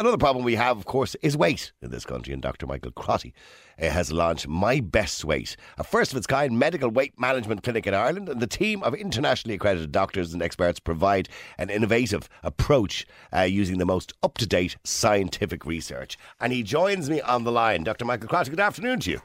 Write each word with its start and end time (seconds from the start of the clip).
Another 0.00 0.16
problem 0.16 0.46
we 0.46 0.54
have, 0.54 0.78
of 0.78 0.86
course, 0.86 1.14
is 1.16 1.36
weight 1.36 1.72
in 1.82 1.90
this 1.90 2.06
country, 2.06 2.32
and 2.32 2.40
Dr. 2.40 2.66
Michael 2.66 2.90
Crotty 2.90 3.34
uh, 3.78 3.90
has 3.90 4.10
launched 4.10 4.48
My 4.48 4.80
Best 4.80 5.26
Weight, 5.26 5.58
a 5.76 5.84
first 5.84 6.10
of 6.10 6.16
its 6.16 6.26
kind 6.26 6.58
medical 6.58 6.88
weight 6.88 7.20
management 7.20 7.62
clinic 7.62 7.86
in 7.86 7.92
Ireland. 7.92 8.30
And 8.30 8.40
the 8.40 8.46
team 8.46 8.82
of 8.82 8.94
internationally 8.94 9.56
accredited 9.56 9.92
doctors 9.92 10.32
and 10.32 10.42
experts 10.42 10.80
provide 10.80 11.28
an 11.58 11.68
innovative 11.68 12.30
approach 12.42 13.06
uh, 13.36 13.42
using 13.42 13.76
the 13.76 13.84
most 13.84 14.14
up 14.22 14.38
to 14.38 14.46
date 14.46 14.78
scientific 14.84 15.66
research. 15.66 16.16
And 16.40 16.54
he 16.54 16.62
joins 16.62 17.10
me 17.10 17.20
on 17.20 17.44
the 17.44 17.52
line. 17.52 17.84
Dr. 17.84 18.06
Michael 18.06 18.30
Crotty, 18.30 18.48
good 18.48 18.58
afternoon 18.58 19.00
to 19.00 19.10
you. 19.10 19.20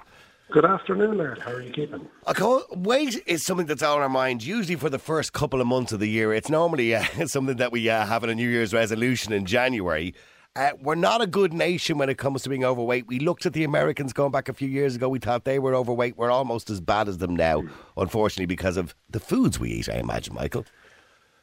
Good 0.52 0.66
afternoon, 0.66 1.18
Laird. 1.18 1.40
How 1.40 1.54
are 1.54 1.62
you 1.62 1.72
keeping? 1.72 2.06
Okay, 2.28 2.66
weight 2.76 3.24
is 3.26 3.46
something 3.46 3.66
that's 3.66 3.82
on 3.82 4.02
our 4.02 4.10
mind 4.10 4.44
usually 4.44 4.76
for 4.76 4.90
the 4.90 5.00
first 5.00 5.32
couple 5.32 5.62
of 5.62 5.68
months 5.68 5.94
of 5.94 6.02
the 6.02 6.10
year. 6.10 6.34
It's 6.34 6.50
normally 6.50 6.94
uh, 6.94 7.06
something 7.28 7.56
that 7.56 7.72
we 7.72 7.90
uh, 7.90 8.06
have 8.06 8.26
in 8.26 8.30
a 8.30 8.36
New 8.36 8.50
Year's 8.50 8.74
resolution 8.74 9.32
in 9.32 9.46
January. 9.46 10.14
Uh, 10.56 10.72
we're 10.82 10.96
not 10.96 11.22
a 11.22 11.28
good 11.28 11.54
nation 11.54 11.98
when 11.98 12.10
it 12.10 12.18
comes 12.18 12.44
to 12.44 12.50
being 12.50 12.64
overweight. 12.64 13.08
We 13.08 13.20
looked 13.20 13.46
at 13.46 13.52
the 13.52 13.66
Americans 13.66 14.14
going 14.14 14.32
back 14.32 14.48
a 14.48 14.54
few 14.54 14.70
years 14.70 14.96
ago. 14.96 15.10
We 15.10 15.20
thought 15.20 15.44
they 15.44 15.60
were 15.60 15.76
overweight. 15.76 16.18
We're 16.18 16.32
almost 16.32 16.70
as 16.70 16.80
bad 16.80 17.10
as 17.10 17.18
them 17.18 17.36
now, 17.36 17.64
unfortunately, 17.98 18.46
because 18.46 18.78
of 18.78 18.96
the 19.10 19.20
foods 19.20 19.60
we 19.60 19.72
eat. 19.72 19.90
I 19.90 19.96
imagine, 19.96 20.34
Michael. 20.34 20.66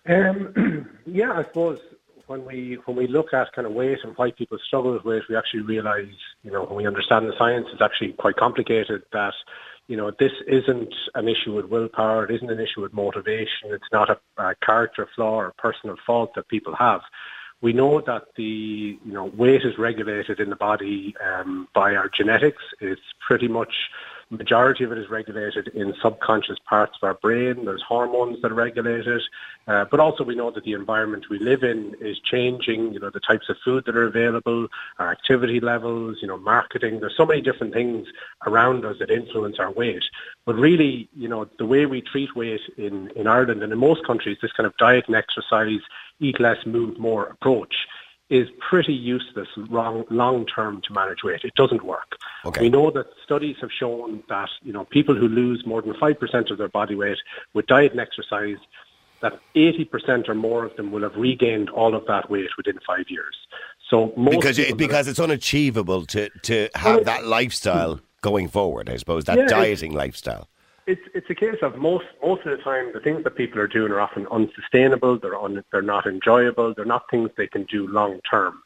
Um, 0.08 0.88
yeah, 1.06 1.32
I 1.32 1.44
suppose 1.44 1.78
when 2.26 2.46
we 2.46 2.78
when 2.86 2.96
we 2.96 3.06
look 3.06 3.34
at 3.34 3.52
kind 3.54 3.66
of 3.66 3.74
weight 3.74 3.98
and 4.02 4.14
why 4.16 4.30
people 4.30 4.56
struggle 4.66 4.94
with 4.94 5.04
weight, 5.04 5.22
we 5.28 5.36
actually 5.36 5.60
realise, 5.60 6.08
you 6.42 6.50
know, 6.50 6.64
when 6.64 6.76
we 6.76 6.86
understand 6.86 7.26
the 7.26 7.34
science, 7.38 7.66
it's 7.70 7.82
actually 7.82 8.14
quite 8.14 8.36
complicated. 8.36 9.02
That 9.12 9.34
you 9.88 9.96
know, 9.98 10.10
this 10.18 10.32
isn't 10.46 10.94
an 11.14 11.28
issue 11.28 11.54
with 11.54 11.66
willpower. 11.66 12.24
It 12.24 12.34
isn't 12.36 12.50
an 12.50 12.60
issue 12.60 12.80
with 12.80 12.94
motivation. 12.94 13.72
It's 13.72 13.84
not 13.92 14.08
a, 14.08 14.42
a 14.42 14.54
character 14.64 15.06
flaw 15.14 15.34
or 15.34 15.54
personal 15.58 15.96
fault 16.06 16.30
that 16.34 16.48
people 16.48 16.74
have. 16.78 17.02
We 17.62 17.72
know 17.72 18.00
that 18.00 18.24
the 18.36 18.98
you 19.04 19.12
know 19.12 19.26
weight 19.26 19.62
is 19.64 19.78
regulated 19.78 20.40
in 20.40 20.50
the 20.50 20.56
body 20.56 21.14
um, 21.24 21.68
by 21.74 21.94
our 21.94 22.08
genetics. 22.08 22.62
It's 22.80 23.00
pretty 23.26 23.48
much 23.48 23.72
majority 24.32 24.84
of 24.84 24.92
it 24.92 24.98
is 24.98 25.08
regulated 25.10 25.68
in 25.68 25.94
subconscious 26.02 26.58
parts 26.68 26.94
of 27.00 27.06
our 27.06 27.14
brain. 27.14 27.64
There's 27.64 27.82
hormones 27.86 28.40
that 28.42 28.52
regulate 28.52 29.06
it, 29.06 29.22
uh, 29.68 29.84
but 29.90 30.00
also 30.00 30.24
we 30.24 30.34
know 30.34 30.50
that 30.50 30.64
the 30.64 30.72
environment 30.72 31.26
we 31.30 31.38
live 31.38 31.62
in 31.62 31.94
is 32.00 32.18
changing. 32.18 32.94
You 32.94 33.00
know, 33.00 33.10
the 33.10 33.20
types 33.20 33.48
of 33.48 33.56
food 33.64 33.84
that 33.86 33.96
are 33.96 34.04
available, 34.04 34.68
our 34.98 35.12
activity 35.12 35.60
levels, 35.60 36.18
you 36.22 36.28
know, 36.28 36.38
marketing. 36.38 37.00
There's 37.00 37.16
so 37.16 37.26
many 37.26 37.42
different 37.42 37.72
things 37.72 38.08
around 38.46 38.84
us 38.84 38.96
that 38.98 39.10
influence 39.10 39.56
our 39.58 39.70
weight. 39.70 40.04
But 40.46 40.56
really, 40.56 41.08
you 41.14 41.28
know, 41.28 41.48
the 41.58 41.66
way 41.66 41.86
we 41.86 42.00
treat 42.00 42.34
weight 42.34 42.62
in 42.76 43.10
in 43.10 43.26
Ireland 43.26 43.62
and 43.62 43.72
in 43.72 43.78
most 43.78 44.06
countries, 44.06 44.38
this 44.40 44.52
kind 44.52 44.66
of 44.66 44.76
diet 44.78 45.04
and 45.06 45.16
exercise, 45.16 45.80
eat 46.20 46.40
less, 46.40 46.64
move 46.66 46.98
more 46.98 47.26
approach 47.26 47.74
is 48.32 48.48
pretty 48.70 48.94
useless 48.94 49.48
long, 49.56 50.46
term 50.46 50.80
to 50.88 50.92
manage 50.94 51.22
weight. 51.22 51.42
It 51.44 51.54
doesn't 51.54 51.84
work. 51.84 52.16
Okay. 52.46 52.62
We 52.62 52.70
know 52.70 52.90
that 52.90 53.06
studies 53.22 53.56
have 53.60 53.70
shown 53.70 54.22
that 54.30 54.48
you 54.62 54.72
know 54.72 54.84
people 54.86 55.14
who 55.14 55.28
lose 55.28 55.64
more 55.66 55.82
than 55.82 55.94
five 56.00 56.18
percent 56.18 56.50
of 56.50 56.56
their 56.56 56.68
body 56.68 56.94
weight 56.94 57.18
with 57.52 57.66
diet 57.66 57.92
and 57.92 58.00
exercise, 58.00 58.56
that 59.20 59.34
eighty 59.54 59.84
percent 59.84 60.30
or 60.30 60.34
more 60.34 60.64
of 60.64 60.74
them 60.76 60.90
will 60.92 61.02
have 61.02 61.14
regained 61.14 61.68
all 61.68 61.94
of 61.94 62.06
that 62.06 62.30
weight 62.30 62.48
within 62.56 62.78
five 62.86 63.04
years. 63.08 63.36
So 63.90 64.06
Because 64.16 64.58
it, 64.58 64.78
because 64.78 65.06
it's 65.06 65.20
unachievable 65.20 66.06
to, 66.06 66.30
to 66.44 66.70
have 66.74 67.04
that 67.04 67.26
lifestyle 67.26 68.00
going 68.22 68.48
forward, 68.48 68.88
I 68.88 68.96
suppose, 68.96 69.24
that 69.24 69.36
Yeah, 69.36 69.46
dieting 69.46 69.92
lifestyle. 69.92 70.48
It's 70.86 71.02
it's 71.14 71.30
a 71.30 71.34
case 71.34 71.58
of 71.62 71.76
most 71.76 72.06
most 72.22 72.44
of 72.44 72.56
the 72.56 72.62
time 72.62 72.92
the 72.92 73.00
things 73.00 73.22
that 73.24 73.36
people 73.36 73.60
are 73.60 73.68
doing 73.68 73.92
are 73.92 74.00
often 74.00 74.26
unsustainable. 74.28 75.18
They're 75.18 75.38
un, 75.40 75.62
they're 75.70 75.82
not 75.82 76.06
enjoyable. 76.06 76.74
They're 76.74 76.84
not 76.84 77.08
things 77.10 77.30
they 77.36 77.46
can 77.46 77.64
do 77.64 77.86
long 77.86 78.20
term. 78.28 78.62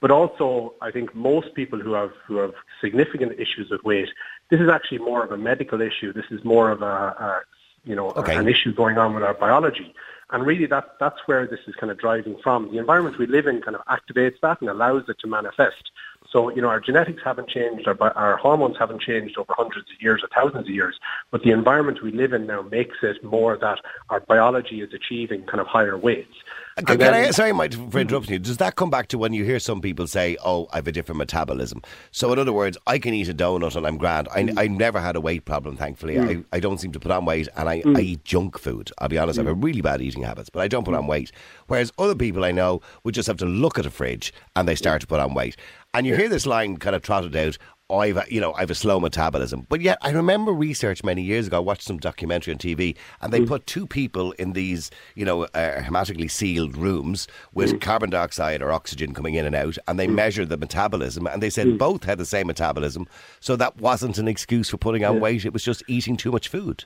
But 0.00 0.10
also, 0.10 0.74
I 0.82 0.90
think 0.90 1.14
most 1.14 1.54
people 1.54 1.80
who 1.80 1.94
have 1.94 2.12
who 2.26 2.36
have 2.36 2.52
significant 2.82 3.32
issues 3.32 3.70
with 3.70 3.82
weight, 3.84 4.08
this 4.50 4.60
is 4.60 4.68
actually 4.68 4.98
more 4.98 5.24
of 5.24 5.32
a 5.32 5.38
medical 5.38 5.80
issue. 5.80 6.12
This 6.12 6.26
is 6.30 6.44
more 6.44 6.70
of 6.70 6.82
a, 6.82 6.84
a 6.84 7.40
you 7.84 7.94
know 7.94 8.10
Okay. 8.10 8.36
an 8.36 8.46
issue 8.46 8.74
going 8.74 8.98
on 8.98 9.14
with 9.14 9.24
our 9.24 9.34
biology. 9.34 9.94
And 10.30 10.44
really, 10.44 10.66
that 10.66 10.96
that's 11.00 11.20
where 11.26 11.46
this 11.46 11.60
is 11.66 11.74
kind 11.76 11.90
of 11.90 11.98
driving 11.98 12.36
from. 12.42 12.70
The 12.72 12.78
environment 12.78 13.18
we 13.18 13.26
live 13.26 13.46
in 13.46 13.62
kind 13.62 13.76
of 13.76 13.82
activates 13.86 14.38
that 14.42 14.60
and 14.60 14.68
allows 14.68 15.04
it 15.08 15.18
to 15.20 15.26
manifest. 15.26 15.90
So, 16.34 16.50
you 16.50 16.60
know, 16.60 16.68
our 16.68 16.80
genetics 16.80 17.22
haven't 17.24 17.48
changed, 17.48 17.86
our, 17.86 17.96
our 18.16 18.36
hormones 18.38 18.74
haven't 18.76 19.00
changed 19.00 19.38
over 19.38 19.54
hundreds 19.56 19.86
of 19.88 20.02
years 20.02 20.20
or 20.20 20.28
thousands 20.34 20.66
of 20.68 20.74
years, 20.74 20.98
but 21.30 21.42
the 21.42 21.52
environment 21.52 22.02
we 22.02 22.10
live 22.10 22.32
in 22.32 22.44
now 22.44 22.62
makes 22.62 22.96
it 23.04 23.22
more 23.22 23.56
that 23.56 23.78
our 24.10 24.18
biology 24.18 24.82
is 24.82 24.92
achieving 24.92 25.44
kind 25.46 25.60
of 25.60 25.68
higher 25.68 25.96
weights. 25.96 26.34
Can, 26.76 26.90
And 26.90 27.00
can 27.00 27.14
I, 27.14 27.30
sorry, 27.30 27.52
Mike, 27.52 27.72
for 27.92 28.00
interrupting 28.00 28.32
you. 28.32 28.38
Does 28.40 28.56
that 28.56 28.74
come 28.74 28.90
back 28.90 29.06
to 29.08 29.18
when 29.18 29.32
you 29.32 29.44
hear 29.44 29.60
some 29.60 29.80
people 29.80 30.08
say, 30.08 30.36
"Oh, 30.44 30.66
I 30.72 30.76
have 30.76 30.88
a 30.88 30.92
different 30.92 31.18
metabolism"? 31.18 31.82
So, 32.10 32.32
in 32.32 32.38
other 32.40 32.52
words, 32.52 32.76
I 32.88 32.98
can 32.98 33.14
eat 33.14 33.28
a 33.28 33.34
donut 33.34 33.76
and 33.76 33.86
I'm 33.86 33.96
grand. 33.96 34.26
I, 34.34 34.42
mm. 34.42 34.58
I 34.58 34.66
never 34.66 35.00
had 35.00 35.14
a 35.14 35.20
weight 35.20 35.44
problem, 35.44 35.76
thankfully. 35.76 36.16
Mm. 36.16 36.44
I, 36.52 36.56
I 36.56 36.60
don't 36.60 36.78
seem 36.78 36.90
to 36.90 36.98
put 36.98 37.12
on 37.12 37.26
weight, 37.26 37.46
and 37.56 37.68
I, 37.68 37.80
mm. 37.82 37.96
I 37.96 38.00
eat 38.00 38.24
junk 38.24 38.58
food. 38.58 38.90
I'll 38.98 39.08
be 39.08 39.18
honest, 39.18 39.38
I 39.38 39.42
have 39.42 39.52
a 39.52 39.54
really 39.54 39.82
bad 39.82 40.02
eating 40.02 40.24
habits, 40.24 40.50
but 40.50 40.62
I 40.62 40.68
don't 40.68 40.84
put 40.84 40.94
on 40.94 41.06
weight. 41.06 41.30
Whereas 41.68 41.92
other 41.96 42.16
people 42.16 42.44
I 42.44 42.50
know 42.50 42.80
would 43.04 43.14
just 43.14 43.28
have 43.28 43.36
to 43.38 43.46
look 43.46 43.78
at 43.78 43.86
a 43.86 43.90
fridge 43.90 44.32
and 44.56 44.66
they 44.66 44.74
start 44.74 45.00
to 45.02 45.06
put 45.06 45.20
on 45.20 45.32
weight. 45.32 45.56
And 45.94 46.08
you 46.08 46.16
hear 46.16 46.28
this 46.28 46.44
line 46.44 46.78
kind 46.78 46.96
of 46.96 47.02
trotted 47.02 47.36
out. 47.36 47.56
"Oh, 47.90 47.98
I've 47.98 48.16
a, 48.16 48.24
you 48.28 48.40
know 48.40 48.52
I've 48.54 48.70
a 48.70 48.74
slow 48.74 49.00
metabolism, 49.00 49.66
but 49.68 49.80
yet 49.80 49.98
I 50.00 50.10
remember 50.10 50.52
research 50.52 51.04
many 51.04 51.22
years 51.22 51.46
ago. 51.46 51.56
I 51.56 51.60
watched 51.60 51.82
some 51.82 51.98
documentary 51.98 52.52
on 52.54 52.58
TV, 52.58 52.96
and 53.20 53.32
they 53.32 53.40
mm. 53.40 53.48
put 53.48 53.66
two 53.66 53.86
people 53.86 54.32
in 54.32 54.52
these 54.52 54.90
you 55.14 55.24
know 55.24 55.44
uh, 55.44 55.82
hermetically 55.82 56.28
sealed 56.28 56.76
rooms 56.76 57.28
with 57.52 57.72
mm. 57.72 57.80
carbon 57.80 58.10
dioxide 58.10 58.62
or 58.62 58.72
oxygen 58.72 59.14
coming 59.14 59.34
in 59.34 59.46
and 59.46 59.54
out, 59.54 59.76
and 59.86 59.98
they 59.98 60.06
mm. 60.06 60.14
measured 60.14 60.48
the 60.48 60.56
metabolism, 60.56 61.26
and 61.26 61.42
they 61.42 61.50
said 61.50 61.78
both 61.78 62.04
had 62.04 62.18
the 62.18 62.24
same 62.24 62.46
metabolism. 62.46 63.06
So 63.40 63.56
that 63.56 63.76
wasn't 63.78 64.18
an 64.18 64.28
excuse 64.28 64.70
for 64.70 64.76
putting 64.76 65.04
on 65.04 65.20
weight; 65.20 65.44
it 65.44 65.52
was 65.52 65.64
just 65.64 65.82
eating 65.88 66.16
too 66.16 66.32
much 66.32 66.48
food. 66.48 66.84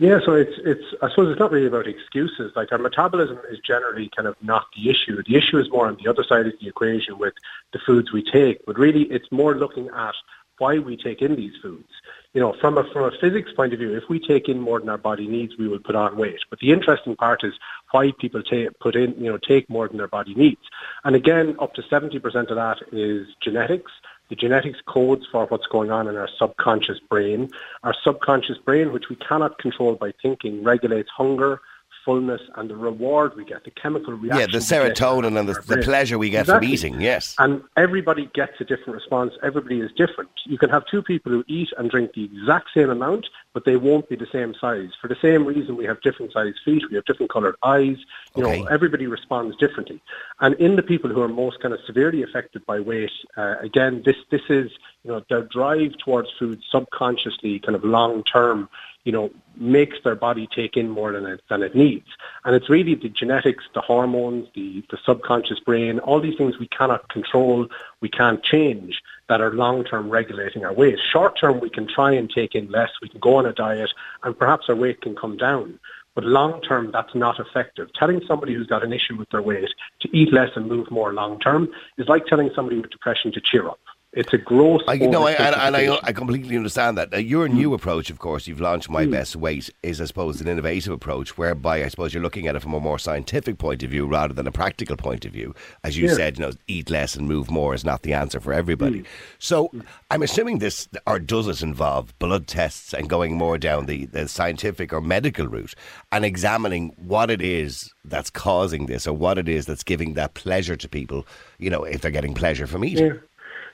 Yeah, 0.00 0.18
so 0.24 0.32
it's 0.32 0.58
it's 0.64 0.94
I 1.02 1.10
suppose 1.10 1.30
it's 1.30 1.38
not 1.38 1.52
really 1.52 1.66
about 1.66 1.86
excuses. 1.86 2.52
Like 2.56 2.72
our 2.72 2.78
metabolism 2.78 3.38
is 3.50 3.58
generally 3.58 4.10
kind 4.16 4.26
of 4.26 4.34
not 4.40 4.64
the 4.74 4.88
issue. 4.88 5.22
The 5.22 5.36
issue 5.36 5.58
is 5.58 5.70
more 5.70 5.88
on 5.88 5.98
the 6.02 6.08
other 6.08 6.24
side 6.24 6.46
of 6.46 6.54
the 6.58 6.68
equation 6.68 7.18
with 7.18 7.34
the 7.74 7.80
foods 7.84 8.10
we 8.10 8.22
take. 8.22 8.64
But 8.64 8.78
really, 8.78 9.02
it's 9.02 9.30
more 9.30 9.54
looking 9.54 9.90
at 9.94 10.14
why 10.60 10.78
we 10.78 10.96
take 10.96 11.22
in 11.22 11.34
these 11.36 11.54
foods. 11.62 11.88
You 12.32 12.40
know, 12.40 12.54
from 12.60 12.78
a 12.78 12.84
from 12.92 13.04
a 13.04 13.10
physics 13.20 13.50
point 13.56 13.72
of 13.72 13.80
view, 13.80 13.96
if 13.96 14.04
we 14.08 14.20
take 14.20 14.48
in 14.48 14.60
more 14.60 14.78
than 14.78 14.88
our 14.88 14.98
body 14.98 15.26
needs, 15.26 15.54
we 15.58 15.66
will 15.66 15.80
put 15.80 15.96
on 15.96 16.16
weight. 16.16 16.38
But 16.48 16.60
the 16.60 16.70
interesting 16.70 17.16
part 17.16 17.42
is 17.42 17.54
why 17.90 18.12
people 18.20 18.42
take 18.42 18.78
put 18.78 18.94
in 18.94 19.14
you 19.18 19.30
know 19.30 19.38
take 19.38 19.68
more 19.68 19.88
than 19.88 19.96
their 19.96 20.06
body 20.08 20.34
needs. 20.34 20.60
And 21.02 21.16
again, 21.16 21.56
up 21.58 21.74
to 21.74 21.82
seventy 21.90 22.18
percent 22.20 22.50
of 22.50 22.56
that 22.56 22.78
is 22.92 23.26
genetics. 23.42 23.90
The 24.28 24.36
genetics 24.36 24.78
codes 24.86 25.26
for 25.32 25.46
what's 25.46 25.66
going 25.66 25.90
on 25.90 26.06
in 26.06 26.16
our 26.16 26.28
subconscious 26.38 27.00
brain. 27.00 27.50
Our 27.82 27.94
subconscious 28.04 28.58
brain, 28.58 28.92
which 28.92 29.08
we 29.10 29.16
cannot 29.16 29.58
control 29.58 29.96
by 29.96 30.12
thinking, 30.22 30.62
regulates 30.62 31.10
hunger, 31.10 31.60
fullness, 32.04 32.40
and 32.56 32.68
the 32.70 32.76
reward 32.76 33.36
we 33.36 33.44
get, 33.44 33.64
the 33.64 33.70
chemical 33.70 34.14
reaction. 34.14 34.40
Yeah, 34.40 34.46
the 34.46 34.58
serotonin 34.58 35.38
and 35.38 35.48
the, 35.48 35.54
the 35.66 35.82
pleasure 35.82 36.18
we 36.18 36.30
get 36.30 36.42
Exactly. 36.42 36.66
from 36.68 36.74
eating. 36.74 37.00
Yes. 37.00 37.34
And 37.38 37.62
everybody 37.76 38.30
gets 38.34 38.60
a 38.60 38.64
different 38.64 38.94
response. 38.94 39.32
Everybody 39.42 39.80
is 39.80 39.90
different. 39.92 40.30
You 40.46 40.58
can 40.58 40.70
have 40.70 40.84
two 40.86 41.02
people 41.02 41.32
who 41.32 41.44
eat 41.46 41.68
and 41.78 41.90
drink 41.90 42.12
the 42.14 42.24
exact 42.24 42.68
same 42.74 42.90
amount, 42.90 43.26
but 43.52 43.64
they 43.64 43.76
won't 43.76 44.08
be 44.08 44.16
the 44.16 44.26
same 44.32 44.54
size. 44.60 44.90
For 45.00 45.08
the 45.08 45.16
same 45.20 45.44
reason, 45.44 45.76
we 45.76 45.84
have 45.84 46.00
different 46.02 46.32
sized 46.32 46.58
feet, 46.64 46.82
we 46.90 46.96
have 46.96 47.04
different 47.04 47.30
coloured 47.30 47.56
eyes. 47.62 47.96
You 48.36 48.44
Okay. 48.44 48.60
know, 48.62 48.66
everybody 48.66 49.06
responds 49.06 49.56
differently. 49.56 50.00
And 50.40 50.54
in 50.56 50.76
the 50.76 50.82
people 50.82 51.10
who 51.10 51.20
are 51.22 51.28
most 51.28 51.60
kind 51.60 51.74
of 51.74 51.80
severely 51.86 52.22
affected 52.22 52.64
by 52.66 52.80
weight, 52.80 53.10
uh, 53.36 53.56
again, 53.60 54.02
this 54.04 54.16
this 54.30 54.42
is 54.48 54.70
you 55.04 55.10
know 55.10 55.22
their 55.28 55.42
drive 55.42 55.92
towards 55.98 56.28
food 56.38 56.60
subconsciously, 56.70 57.58
kind 57.60 57.74
of 57.76 57.84
long 57.84 58.22
term. 58.24 58.68
You 59.04 59.12
know, 59.12 59.30
makes 59.56 59.96
their 60.04 60.14
body 60.14 60.46
take 60.54 60.76
in 60.76 60.90
more 60.90 61.12
than 61.12 61.24
it 61.26 61.40
than 61.48 61.62
it 61.62 61.74
needs, 61.74 62.08
and 62.44 62.54
it's 62.54 62.68
really 62.68 62.94
the 62.94 63.08
genetics, 63.08 63.64
the 63.74 63.80
hormones, 63.80 64.48
the 64.54 64.84
the 64.90 64.98
subconscious 65.06 65.58
brain, 65.60 65.98
all 66.00 66.20
these 66.20 66.36
things 66.36 66.58
we 66.58 66.68
cannot 66.68 67.08
control, 67.08 67.66
we 68.00 68.08
can't 68.10 68.42
change 68.42 69.00
that 69.30 69.40
are 69.40 69.52
long 69.52 69.84
term 69.84 70.10
regulating 70.10 70.64
our 70.64 70.72
weight. 70.72 70.98
Short 71.12 71.38
term, 71.40 71.60
we 71.60 71.70
can 71.70 71.86
try 71.86 72.12
and 72.12 72.28
take 72.28 72.54
in 72.54 72.70
less, 72.70 72.90
we 73.00 73.08
can 73.08 73.20
go 73.20 73.36
on 73.36 73.46
a 73.46 73.52
diet, 73.52 73.90
and 74.22 74.38
perhaps 74.38 74.66
our 74.68 74.76
weight 74.76 75.00
can 75.00 75.16
come 75.16 75.36
down. 75.36 75.78
But 76.14 76.24
long 76.24 76.60
term, 76.62 76.90
that's 76.92 77.14
not 77.14 77.38
effective. 77.38 77.88
Telling 77.94 78.20
somebody 78.26 78.54
who's 78.54 78.66
got 78.66 78.82
an 78.82 78.92
issue 78.92 79.16
with 79.16 79.30
their 79.30 79.42
weight 79.42 79.70
to 80.00 80.16
eat 80.16 80.32
less 80.32 80.50
and 80.56 80.66
move 80.66 80.90
more 80.90 81.12
long 81.12 81.38
term 81.38 81.68
is 81.96 82.08
like 82.08 82.26
telling 82.26 82.50
somebody 82.54 82.80
with 82.80 82.90
depression 82.90 83.32
to 83.32 83.40
cheer 83.40 83.68
up. 83.68 83.78
It's 84.12 84.32
a 84.32 84.38
gross. 84.38 84.82
I, 84.88 84.96
no, 84.96 85.28
I, 85.28 85.32
and, 85.32 85.76
I, 85.76 85.96
I 86.02 86.12
completely 86.12 86.56
understand 86.56 86.98
that. 86.98 87.12
Now, 87.12 87.18
your 87.18 87.48
mm. 87.48 87.52
new 87.52 87.74
approach, 87.74 88.10
of 88.10 88.18
course, 88.18 88.48
you've 88.48 88.60
launched 88.60 88.90
My 88.90 89.06
mm. 89.06 89.12
Best 89.12 89.36
Weight, 89.36 89.70
is 89.84 90.00
I 90.00 90.06
suppose 90.06 90.40
an 90.40 90.48
innovative 90.48 90.92
approach 90.92 91.38
whereby 91.38 91.84
I 91.84 91.88
suppose 91.88 92.12
you're 92.12 92.22
looking 92.22 92.48
at 92.48 92.56
it 92.56 92.60
from 92.60 92.74
a 92.74 92.80
more 92.80 92.98
scientific 92.98 93.58
point 93.58 93.84
of 93.84 93.90
view 93.90 94.08
rather 94.08 94.34
than 94.34 94.48
a 94.48 94.52
practical 94.52 94.96
point 94.96 95.24
of 95.24 95.32
view. 95.32 95.54
As 95.84 95.96
you 95.96 96.08
yeah. 96.08 96.14
said, 96.14 96.38
you 96.38 96.44
know, 96.44 96.52
eat 96.66 96.90
less 96.90 97.14
and 97.14 97.28
move 97.28 97.52
more 97.52 97.72
is 97.72 97.84
not 97.84 98.02
the 98.02 98.12
answer 98.12 98.40
for 98.40 98.52
everybody. 98.52 99.02
Mm. 99.02 99.06
So 99.38 99.70
I'm 100.10 100.22
assuming 100.22 100.58
this, 100.58 100.88
or 101.06 101.20
does 101.20 101.46
it 101.46 101.62
involve 101.62 102.18
blood 102.18 102.48
tests 102.48 102.92
and 102.92 103.08
going 103.08 103.36
more 103.36 103.58
down 103.58 103.86
the, 103.86 104.06
the 104.06 104.26
scientific 104.26 104.92
or 104.92 105.00
medical 105.00 105.46
route 105.46 105.76
and 106.10 106.24
examining 106.24 106.96
what 106.96 107.30
it 107.30 107.40
is 107.40 107.94
that's 108.04 108.30
causing 108.30 108.86
this 108.86 109.06
or 109.06 109.12
what 109.12 109.38
it 109.38 109.48
is 109.48 109.66
that's 109.66 109.84
giving 109.84 110.14
that 110.14 110.34
pleasure 110.34 110.74
to 110.74 110.88
people, 110.88 111.28
you 111.58 111.70
know, 111.70 111.84
if 111.84 112.00
they're 112.00 112.10
getting 112.10 112.34
pleasure 112.34 112.66
from 112.66 112.84
eating? 112.84 113.06
Yeah. 113.06 113.12